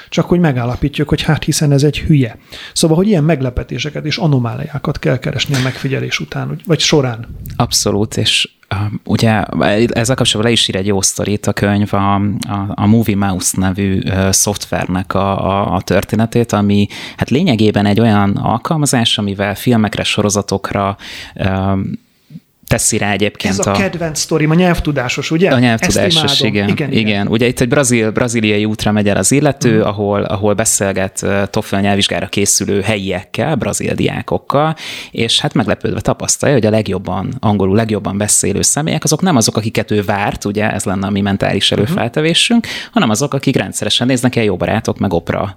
[0.10, 2.38] csak hogy megállapítjuk, hogy hát hiszen ez egy hülye.
[2.74, 7.28] Szóval, hogy ilyen meglepetéseket és anomáliákat kell keresni a megfigyelés után, vagy során.
[7.56, 9.44] Abszolút, és uh, ugye
[9.88, 12.22] ezzel kapcsolatban le is ír egy jó sztorit a könyv, a, a,
[12.68, 16.88] a Movie Mouse nevű uh, szoftvernek a, a, a történetét, ami
[17.18, 20.98] hát lényegében egy olyan alkalmazás, amivel filmekre, sorozatokra
[21.36, 21.80] uh,
[22.74, 23.60] teszi rá egyébként.
[23.60, 25.50] Ez a, a kedvenc sztorim, a nyelvtudásos, ugye?
[25.50, 27.08] A nyelvtudásos, igen, igen, igen.
[27.08, 27.28] igen.
[27.28, 29.82] Ugye itt egy brazil, braziliai útra megy el az illető, mm.
[29.82, 34.76] ahol, ahol beszélget TOEFL nyelvvizsgára készülő helyiekkel, brazil diákokkal,
[35.12, 39.92] és hát meglepődve tapasztalja, hogy a legjobban, angolul legjobban beszélő személyek, azok nem azok, akiket
[39.92, 41.80] ő várt, ugye ez lenne a mi mentális mhm.
[41.80, 42.70] előfeltevésünk, mm.
[42.92, 45.56] hanem azok, akik rendszeresen néznek el jó barátok, meg opera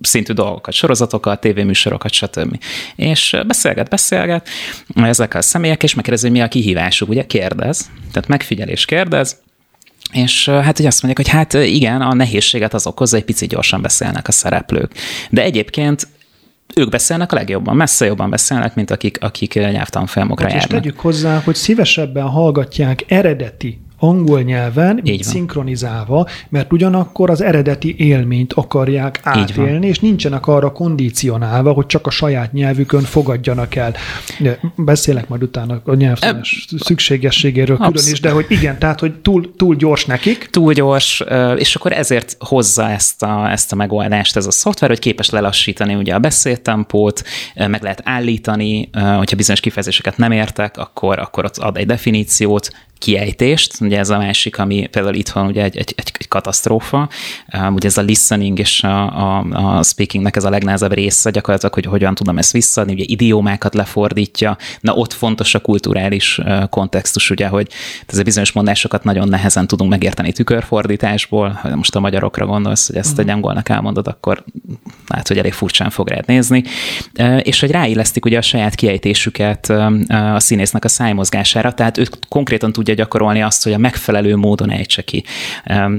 [0.00, 2.58] szintű dolgokat, sorozatokat, tévéműsorokat, stb.
[2.96, 4.48] És beszélget, beszélget
[4.94, 9.42] ezekkel a személyek, és megkérdezi, hogy mi a kihívásuk, ugye kérdez, tehát megfigyelés kérdez,
[10.12, 13.82] és hát hogy azt mondják, hogy hát igen, a nehézséget az okozza, egy picit gyorsan
[13.82, 14.92] beszélnek a szereplők.
[15.30, 16.08] De egyébként
[16.76, 20.64] ők beszélnek a legjobban, messze jobban beszélnek, mint akik, akik nyelvtanfolyamokra járnak.
[20.64, 27.94] És tegyük hozzá, hogy szívesebben hallgatják eredeti angol nyelven, Így szinkronizálva, mert ugyanakkor az eredeti
[27.98, 33.94] élményt akarják átélni, és nincsenek arra kondicionálva, hogy csak a saját nyelvükön fogadjanak el.
[34.76, 39.74] Beszélek majd utána a nyelvtanás szükségességéről külön is, de hogy igen, tehát, hogy túl, túl
[39.74, 40.48] gyors nekik.
[40.50, 41.22] Túl gyors,
[41.56, 45.94] és akkor ezért hozza ezt a, ezt a megoldást ez a szoftver, hogy képes lelassítani
[45.94, 47.22] ugye a beszédtempót,
[47.54, 52.70] meg lehet állítani, hogyha bizonyos kifejezéseket nem értek, akkor, akkor ott ad egy definíciót,
[53.04, 57.08] kiejtést, ugye ez a másik, ami például itt van ugye egy, egy, egy, egy katasztrófa,
[57.58, 59.44] um, ugye ez a listening és a, a,
[59.78, 64.56] a speakingnek ez a legnehezebb része gyakorlatilag, hogy hogyan tudom ezt visszaadni, ugye idiómákat lefordítja,
[64.80, 67.68] na ott fontos a kulturális uh, kontextus, ugye, hogy
[68.06, 72.96] ez a bizonyos mondásokat nagyon nehezen tudunk megérteni tükörfordításból, ha most a magyarokra gondolsz, hogy
[72.96, 73.24] ezt uh-huh.
[73.24, 74.44] egy angolnak elmondod, akkor
[75.08, 76.64] lehet, hogy elég furcsán fog rád nézni,
[77.18, 82.06] uh, és hogy ráillesztik ugye a saját kiejtésüket um, a színésznek a szájmozgására, tehát ő
[82.28, 85.24] konkrétan tudja tudja gyakorolni azt, hogy a megfelelő módon ejtse ki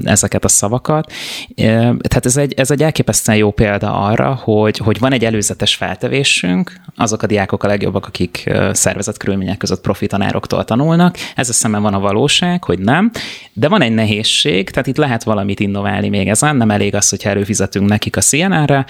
[0.02, 1.12] ezeket a szavakat.
[1.54, 6.72] Tehát ez egy, ez egy elképesztően jó példa arra, hogy, hogy van egy előzetes feltevésünk,
[6.96, 11.94] azok a diákok a legjobbak, akik szervezett körülmények között profi tanároktól tanulnak, ez szemben van
[11.94, 13.10] a valóság, hogy nem,
[13.52, 17.30] de van egy nehézség, tehát itt lehet valamit innoválni még ezen, nem elég az, hogyha
[17.30, 18.86] előfizetünk nekik a CNN-re,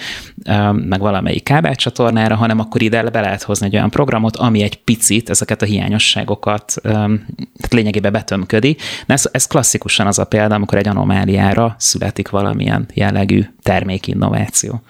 [0.73, 5.29] meg valamelyik kábelcsatornára, hanem akkor ide be lehet hozni egy olyan programot, ami egy picit
[5.29, 6.73] ezeket a hiányosságokat,
[7.67, 8.77] tehát lényegében betömködi.
[9.05, 14.81] De ez, ez klasszikusan az a példa, amikor egy anomáliára születik valamilyen jellegű termékinnováció.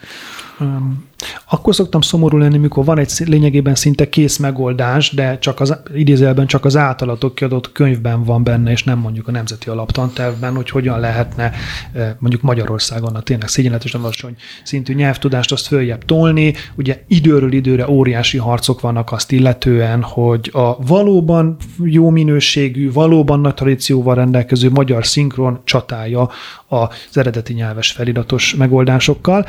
[1.49, 6.47] Akkor szoktam szomorú lenni, mikor van egy lényegében szinte kész megoldás, de csak az idézelben
[6.47, 10.99] csak az általatok kiadott könyvben van benne, és nem mondjuk a Nemzeti Alaptantervben, hogy hogyan
[10.99, 11.51] lehetne
[12.19, 16.53] mondjuk Magyarországon a tényleg szégyenletesen alacsony szintű nyelvtudást azt följebb tolni.
[16.75, 23.53] Ugye időről időre óriási harcok vannak azt illetően, hogy a valóban jó minőségű, valóban nagy
[23.53, 26.29] tradícióval rendelkező magyar szinkron csatája
[26.67, 29.45] az eredeti nyelves feliratos megoldásokkal.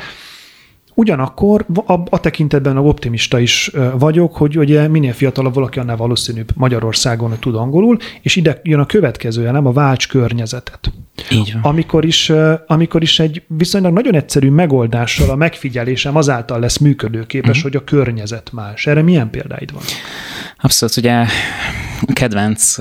[0.93, 7.33] Ugyanakkor a, a tekintetben optimista is vagyok, hogy ugye minél fiatalabb valaki, annál valószínűbb Magyarországon
[7.39, 10.91] tud angolul, és ide jön a következő elem, a válts környezetet.
[11.31, 11.61] Így van.
[11.61, 12.31] Amikor is,
[12.67, 17.63] amikor is egy viszonylag nagyon egyszerű megoldással a megfigyelésem azáltal lesz működőképes, uh-huh.
[17.63, 18.87] hogy a környezet más.
[18.87, 19.81] Erre milyen példáid van?
[20.57, 21.25] Abszolút, ugye
[22.13, 22.77] kedvenc,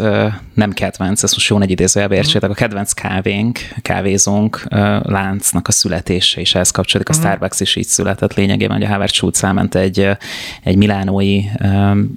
[0.55, 2.25] nem kedvenc, ezt most jó egy idézőjelbe mhm.
[2.25, 4.63] értsétek, a kedvenc kávénk, kávézónk
[5.03, 7.15] láncnak a születése, és ehhez kapcsolódik.
[7.15, 7.27] A mhm.
[7.27, 10.09] Starbucks is így született lényegében, hogy a Howard Schultz elment egy,
[10.63, 11.41] egy milánói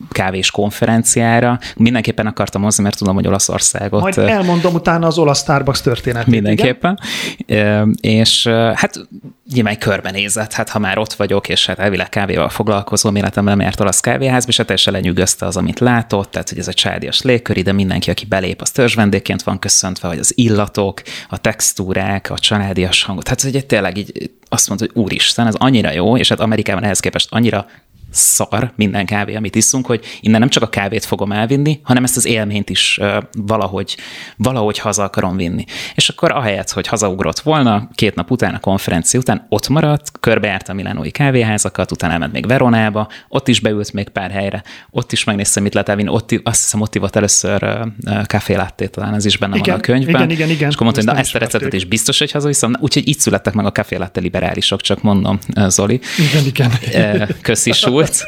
[0.10, 1.60] kávés konferenciára.
[1.76, 4.02] Mindenképpen akartam hozni, mert tudom, hogy Olaszországot...
[4.02, 6.34] Majd elmondom utána az olasz Starbucks történetét.
[6.34, 7.00] Mindenképpen.
[7.36, 7.98] Igen?
[8.02, 9.08] És hát
[9.54, 13.80] nyilván körbenézett, hát ha már ott vagyok, és hát elvileg kávéval foglalkozom, életemben nem járt
[13.80, 17.58] olasz kávéházba, és hát teljesen lenyűgözte az, amit látott, tehát hogy ez a csádias légkör,
[17.58, 23.04] ide mindenki, aki belép, az törzsvendégként van köszöntve, vagy az illatok, a textúrák, a családias
[23.04, 23.24] hangot.
[23.24, 27.00] Tehát hogy tényleg így azt mondta, hogy úristen, ez annyira jó, és hát Amerikában ehhez
[27.00, 27.66] képest annyira
[28.12, 32.18] szar minden kávé, amit iszunk, hogy innen nem csak a kávét fogom elvinni, hanem ezt
[32.18, 33.00] az élményt is
[33.38, 33.98] valahogy,
[34.38, 35.66] valahogy haza akarom vinni.
[35.96, 40.70] És akkor ahelyett, hogy hazaugrott volna, két nap után a konferencia után ott maradt, körbejárt
[40.70, 45.24] a milánói kávéházakat, utána elment még Veronába, ott is beült még pár helyre, ott is
[45.24, 47.80] megnéztem, mit lehet elvinni, ott, azt hiszem ott ivott először
[48.26, 48.60] kávé
[48.92, 50.16] talán ez is benne igen, van a könyvben.
[50.16, 50.70] Igen, igen, igen.
[50.70, 52.76] És akkor mondta, hogy na ezt a receptet is biztos, hogy hazaviszem.
[52.80, 56.00] Úgyhogy így születtek meg a kávé liberálisok, csak mondom, Zoli.
[56.32, 57.28] Igen, igen.
[57.42, 57.72] Köszi,
[58.04, 58.24] Schulz.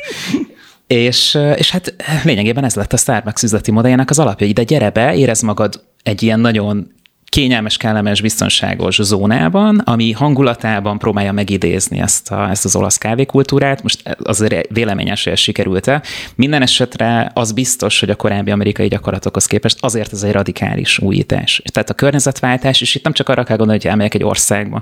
[0.87, 4.47] És, és hát lényegében ez lett a Starbucks üzleti modelljának az alapja.
[4.47, 6.91] Ide gyere be, érez magad egy ilyen nagyon
[7.33, 13.83] kényelmes, kellemes, biztonságos zónában, ami hangulatában próbálja megidézni ezt, a, ezt az olasz kávékultúrát.
[13.83, 16.01] Most azért véleményes, hogy sikerült-e.
[16.35, 21.61] Minden esetre az biztos, hogy a korábbi amerikai gyakorlatokhoz képest azért ez egy radikális újítás.
[21.71, 24.81] Tehát a környezetváltás, és itt nem csak arra kell gondolni, hogy elmegyek egy országba,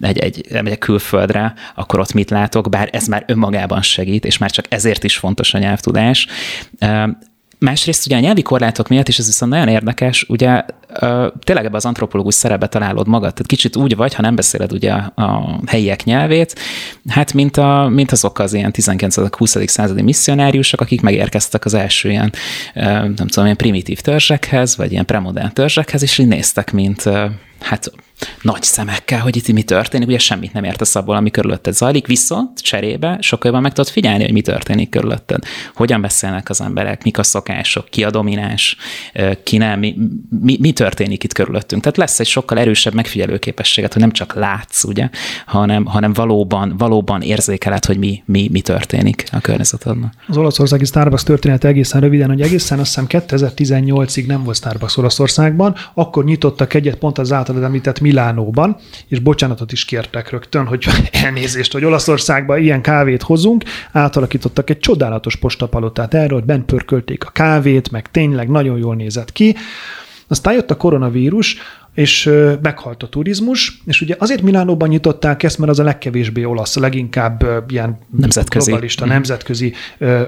[0.00, 4.50] egy, egy, elmegyek külföldre, akkor ott mit látok, bár ez már önmagában segít, és már
[4.50, 6.26] csak ezért is fontos a nyelvtudás.
[7.58, 10.64] Másrészt ugye a nyelvi korlátok miatt, és ez viszont nagyon érdekes, ugye
[11.44, 13.32] tényleg ebbe az antropológus szerepbe találod magad.
[13.32, 16.58] Tehát kicsit úgy vagy, ha nem beszéled ugye a helyiek nyelvét,
[17.08, 19.66] hát mint, a, mint azok az ilyen 19.-20.
[19.66, 22.32] századi misszionáriusok, akik megérkeztek az első ilyen,
[22.74, 27.02] nem tudom, ilyen primitív törzsekhez, vagy ilyen premodern törzsekhez, és így néztek, mint
[27.60, 27.92] hát
[28.42, 32.60] nagy szemekkel, hogy itt mi történik, ugye semmit nem értesz abból, ami körülötted zajlik, viszont
[32.60, 35.44] cserébe sokkal jobban meg tudod figyelni, hogy mi történik körülötted.
[35.74, 38.76] Hogyan beszélnek az emberek, mik a szokások, ki a domináns,
[39.42, 39.96] ki nem, mi,
[40.40, 41.82] mi, mi történik itt körülöttünk.
[41.82, 45.08] Tehát lesz egy sokkal erősebb megfigyelőképességet, hogy nem csak látsz, ugye,
[45.46, 50.12] hanem, hanem valóban, valóban érzékeled, hogy mi, mi, mi történik a környezetedben.
[50.26, 55.74] Az olaszországi Starbucks történet egészen röviden, hogy egészen azt hiszem 2018-ig nem volt Starbucks Olaszországban,
[55.94, 58.76] akkor nyitottak egyet pont az általad említett Milánóban,
[59.08, 60.86] és bocsánatot is kértek rögtön, hogy
[61.24, 67.30] elnézést, hogy Olaszországban ilyen kávét hozunk, átalakítottak egy csodálatos postapalotát erről, hogy bent pörkölték a
[67.30, 69.56] kávét, meg tényleg nagyon jól nézett ki.
[70.28, 71.56] Aztán jött a koronavírus,
[71.98, 72.30] és
[72.62, 76.80] meghalt a turizmus, és ugye azért Milánóban nyitották ezt, mert az a legkevésbé olasz, a
[76.80, 78.66] leginkább ilyen nemzetközi.
[78.70, 79.08] globalista, mm.
[79.08, 79.72] nemzetközi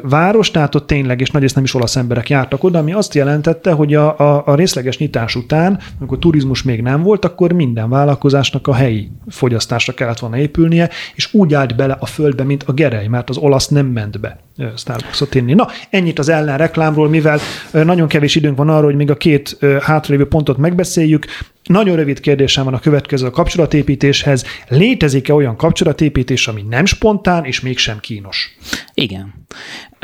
[0.03, 3.73] város, tehát ott tényleg, és nagyrészt nem is olasz emberek jártak oda, ami azt jelentette,
[3.73, 8.67] hogy a, a, a részleges nyitás után, amikor turizmus még nem volt, akkor minden vállalkozásnak
[8.67, 13.07] a helyi fogyasztásra kellett volna épülnie, és úgy állt bele a földbe, mint a gerej,
[13.07, 14.39] mert az olasz nem ment be
[14.77, 15.55] Starbucksot inni.
[15.55, 17.39] Na, ennyit az ellen reklámról, mivel
[17.73, 21.27] nagyon kevés időnk van arra, hogy még a két hátralévő pontot megbeszéljük.
[21.65, 24.45] Nagyon rövid kérdésem van a következő a kapcsolatépítéshez.
[24.69, 28.57] Létezik-e olyan kapcsolatépítés, ami nem spontán és mégsem kínos?
[28.95, 29.35] Igen.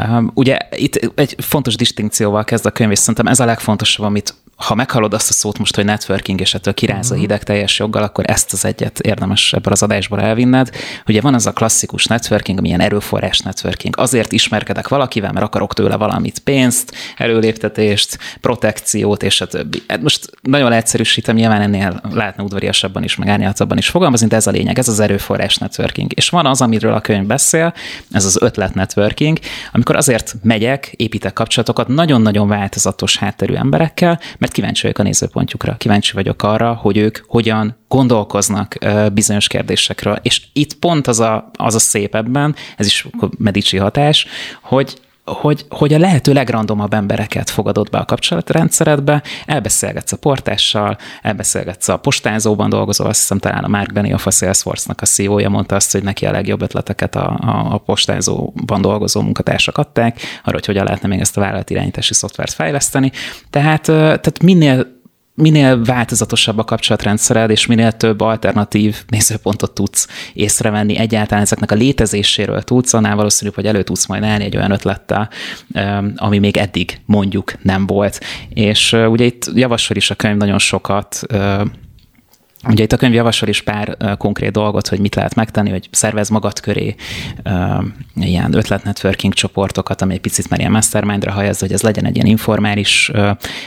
[0.08, 4.34] Um, ugye itt egy fontos distinkcióval kezd a könyv, és szerintem ez a legfontosabb, amit
[4.56, 7.20] ha meghallod azt a szót most, hogy networking, és ettől kiráz a mhm.
[7.22, 10.70] hideg teljes joggal, akkor ezt az egyet érdemes ebből az adásból elvinned.
[11.06, 13.94] Ugye van az a klasszikus networking, ami ilyen erőforrás networking.
[13.98, 19.82] Azért ismerkedek valakivel, mert akarok tőle valamit, pénzt, előléptetést, protekciót, és a többi.
[19.88, 24.46] Hát most nagyon leegyszerűsítem, nyilván ennél lehetne udvariasabban is, meg árnyaltabban is fogalmazni, de ez
[24.46, 26.12] a lényeg, ez az erőforrás networking.
[26.14, 27.74] És van az, amiről a könyv beszél,
[28.10, 29.38] ez az ötlet networking,
[29.72, 36.12] amikor azért megyek, építek kapcsolatokat nagyon-nagyon változatos hátterű emberekkel, mert kíváncsi vagyok a nézőpontjukra, kíváncsi
[36.12, 38.76] vagyok arra, hogy ők hogyan gondolkoznak
[39.12, 40.18] bizonyos kérdésekről.
[40.22, 43.06] És itt pont az a, az a szép ebben, ez is
[43.38, 44.26] Medici hatás,
[44.62, 51.88] hogy hogy, hogy a lehető legrandomabb embereket fogadod be a kapcsolatrendszeredbe, elbeszélgetsz a portással, elbeszélgetsz
[51.88, 55.92] a postázóban dolgozó, azt hiszem talán a Mark Benioff a Salesforce-nak a CEO-ja mondta azt,
[55.92, 60.84] hogy neki a legjobb ötleteket a, a, a postázóban dolgozó munkatársak adták, arra, hogy hogyan
[60.84, 63.12] lehetne még ezt a vállalatirányítási szoftvert fejleszteni.
[63.50, 64.95] Tehát, tehát minél
[65.36, 72.62] minél változatosabb a kapcsolatrendszered, és minél több alternatív nézőpontot tudsz észrevenni, egyáltalán ezeknek a létezéséről
[72.62, 75.30] tudsz, annál valószínűbb, hogy elő tudsz majd állni egy olyan ötlettel,
[76.16, 78.20] ami még eddig mondjuk nem volt.
[78.48, 81.20] És ugye itt javasol is a könyv nagyon sokat
[82.68, 86.28] Ugye itt a könyv javasol is pár konkrét dolgot, hogy mit lehet megtenni, hogy szervez
[86.28, 86.94] magad köré
[88.14, 92.26] ilyen ötletnetworking csoportokat, ami egy picit már ilyen mastermindra hajaz, hogy ez legyen egy ilyen
[92.26, 93.12] informális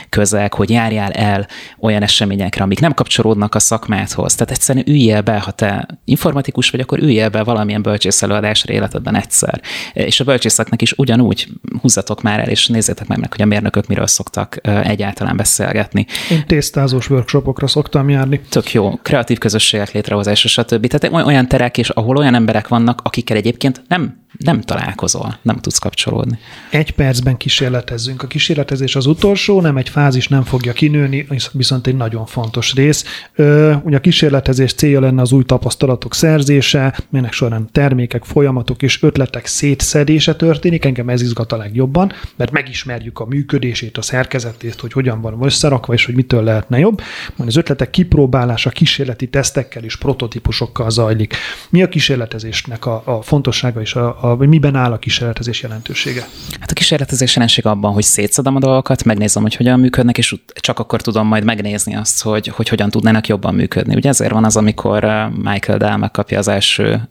[0.08, 1.46] közeg, hogy járjál el
[1.78, 4.34] olyan eseményekre, amik nem kapcsolódnak a szakmádhoz.
[4.34, 9.16] Tehát egyszerűen üljél be, ha te informatikus vagy, akkor üljél be valamilyen bölcsész előadásra életedben
[9.16, 9.60] egyszer.
[9.92, 11.48] És a bölcsészeknek is ugyanúgy
[11.80, 16.06] húzzatok már el, és nézzétek meg, meg hogy a mérnökök miről szoktak egyáltalán beszélgetni.
[16.30, 18.40] Én tésztázós workshopokra szoktam járni.
[18.48, 20.86] Tök jó kreatív közösségek létrehozása, stb.
[20.86, 25.78] Tehát olyan terek, és ahol olyan emberek vannak, akikkel egyébként nem nem találkozol, nem tudsz
[25.78, 26.38] kapcsolódni.
[26.70, 28.22] Egy percben kísérletezzünk.
[28.22, 33.04] A kísérletezés az utolsó, nem egy fázis nem fogja kinőni, viszont egy nagyon fontos rész.
[33.34, 39.02] Ö, ugye a kísérletezés célja lenne az új tapasztalatok szerzése, melynek során termékek, folyamatok és
[39.02, 40.84] ötletek szétszedése történik.
[40.84, 45.92] Engem ez izgat a legjobban, mert megismerjük a működését, a szerkezetét, hogy hogyan van összerakva,
[45.92, 47.00] és hogy mitől lehetne jobb.
[47.36, 51.34] Majd az ötletek kipróbálása kísérleti tesztekkel és prototípusokkal zajlik.
[51.70, 56.26] Mi a kísérletezésnek a, a fontossága és a, a, vagy miben áll a kísérletezés jelentősége?
[56.60, 60.78] Hát a kísérletezés jelentőség abban, hogy szétszedem a dolgokat, megnézem, hogy hogyan működnek, és csak
[60.78, 63.94] akkor tudom majd megnézni azt, hogy, hogy hogyan tudnának jobban működni.
[63.94, 67.08] Ugye ezért van az, amikor Michael Dell megkapja az első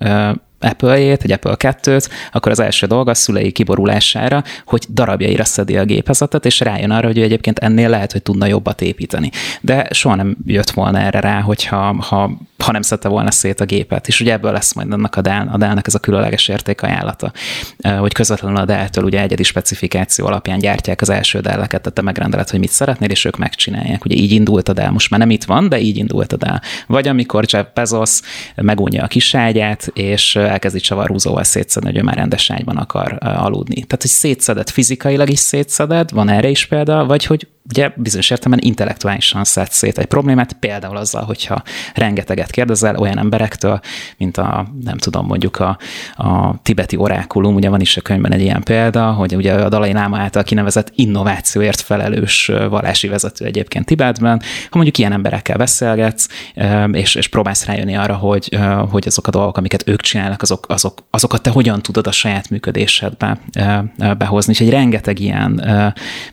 [0.59, 5.85] Apple-jét, egy Apple 2-t, akkor az első dolga a szülei kiborulására, hogy darabjaira szedi a
[5.85, 9.29] gépezetet, és rájön arra, hogy ő egyébként ennél lehet, hogy tudna jobbat építeni.
[9.61, 13.65] De soha nem jött volna erre rá, hogyha ha, ha nem szedte volna szét a
[13.65, 14.07] gépet.
[14.07, 17.31] És ugye ebből lesz majd annak a Dell, a Dell-nek ez a különleges értékajánlata,
[17.99, 22.49] hogy közvetlenül a Dell-től ugye egyedi specifikáció alapján gyártják az első Dell-eket, tehát te megrendeled,
[22.49, 24.05] hogy mit szeretnél, és ők megcsinálják.
[24.05, 26.59] Ugye így indult a Dell, most már nem itt van, de így indult a Dell.
[26.87, 28.19] Vagy amikor Jeff Bezos
[28.55, 33.75] megúnyja a kiságyát, és elkezdi csavarhúzóval szétszedni, hogy ő már rendes ágyban akar aludni.
[33.75, 38.67] Tehát, hogy szétszedett fizikailag is szétszedett, van erre is példa, vagy hogy ugye bizonyos értelemben
[38.67, 43.79] intellektuálisan szed szét egy problémát, például azzal, hogyha rengeteget kérdezel olyan emberektől,
[44.17, 45.77] mint a, nem tudom, mondjuk a,
[46.15, 49.93] a tibeti orákulum, ugye van is a könyvben egy ilyen példa, hogy ugye a Dalai
[49.93, 56.27] Láma által kinevezett innovációért felelős vallási vezető egyébként Tibetben, ha mondjuk ilyen emberekkel beszélgetsz,
[56.91, 58.57] és, és próbálsz rájönni arra, hogy,
[58.89, 62.49] hogy azok a dolgok, amiket ők csinálnak, azok, azok, azokat te hogyan tudod a saját
[62.49, 63.39] működésedbe
[64.17, 64.53] behozni.
[64.59, 65.63] Egy rengeteg ilyen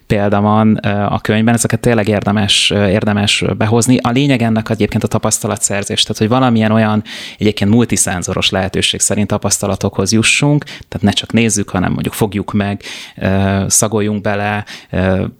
[0.06, 0.74] példa van
[1.08, 3.98] a könyvben, ezeket tényleg érdemes, érdemes behozni.
[4.02, 7.02] A lényeg ennek egyébként a tapasztalatszerzés, tehát hogy valamilyen olyan
[7.38, 12.82] egyébként multiszenzoros lehetőség szerint tapasztalatokhoz jussunk, tehát ne csak nézzük, hanem mondjuk fogjuk meg,
[13.66, 14.64] szagoljunk bele,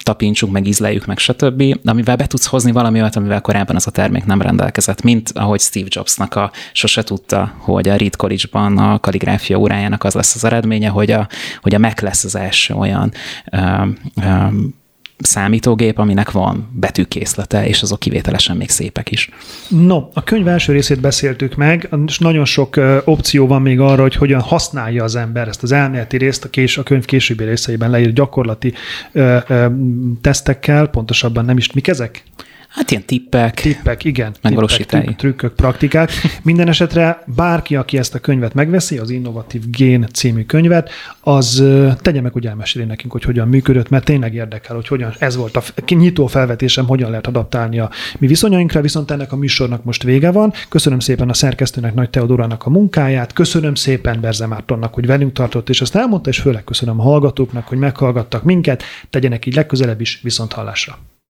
[0.02, 3.90] tapintsunk meg, ízleljük meg, stb., amivel be tudsz hozni valami olyat, amivel korábban az a
[3.90, 8.16] termék nem rendelkezett, mint ahogy Steve Jobsnak a sose tudta, hogy a Reed
[8.56, 11.28] College-ban a kaligráfia órájának az lesz az eredménye, hogy a,
[11.62, 13.12] hogy a Mac lesz az első olyan
[13.52, 14.74] um, um,
[15.18, 19.30] számítógép, aminek van betűkészlete, és azok kivételesen még szépek is.
[19.68, 24.14] No, a könyv első részét beszéltük meg, és nagyon sok opció van még arra, hogy
[24.14, 28.14] hogyan használja az ember ezt az elméleti részt, a, kés, a könyv későbbi részeiben leírt
[28.14, 28.72] gyakorlati
[29.12, 29.66] ö, ö,
[30.20, 32.22] tesztekkel, pontosabban nem is mik ezek?
[32.68, 33.54] Hát ilyen tippek.
[33.60, 34.34] Tippek, igen.
[34.42, 35.02] Megvalósítani.
[35.02, 36.10] Tippek, trükkök, praktikák.
[36.42, 40.90] Minden esetre bárki, aki ezt a könyvet megveszi, az Innovatív Gén című könyvet,
[41.20, 41.64] az
[41.96, 45.56] tegye meg, hogy elmeséli nekünk, hogy hogyan működött, mert tényleg érdekel, hogy hogyan, ez volt
[45.56, 50.30] a nyitó felvetésem, hogyan lehet adaptálni a mi viszonyainkra, viszont ennek a műsornak most vége
[50.30, 50.52] van.
[50.68, 55.68] Köszönöm szépen a szerkesztőnek, Nagy Teodorának a munkáját, köszönöm szépen Berze Mártonnak, hogy velünk tartott,
[55.68, 60.20] és azt elmondta, és főleg köszönöm a hallgatóknak, hogy meghallgattak minket, tegyenek így legközelebb is
[60.22, 60.98] viszont hallásra.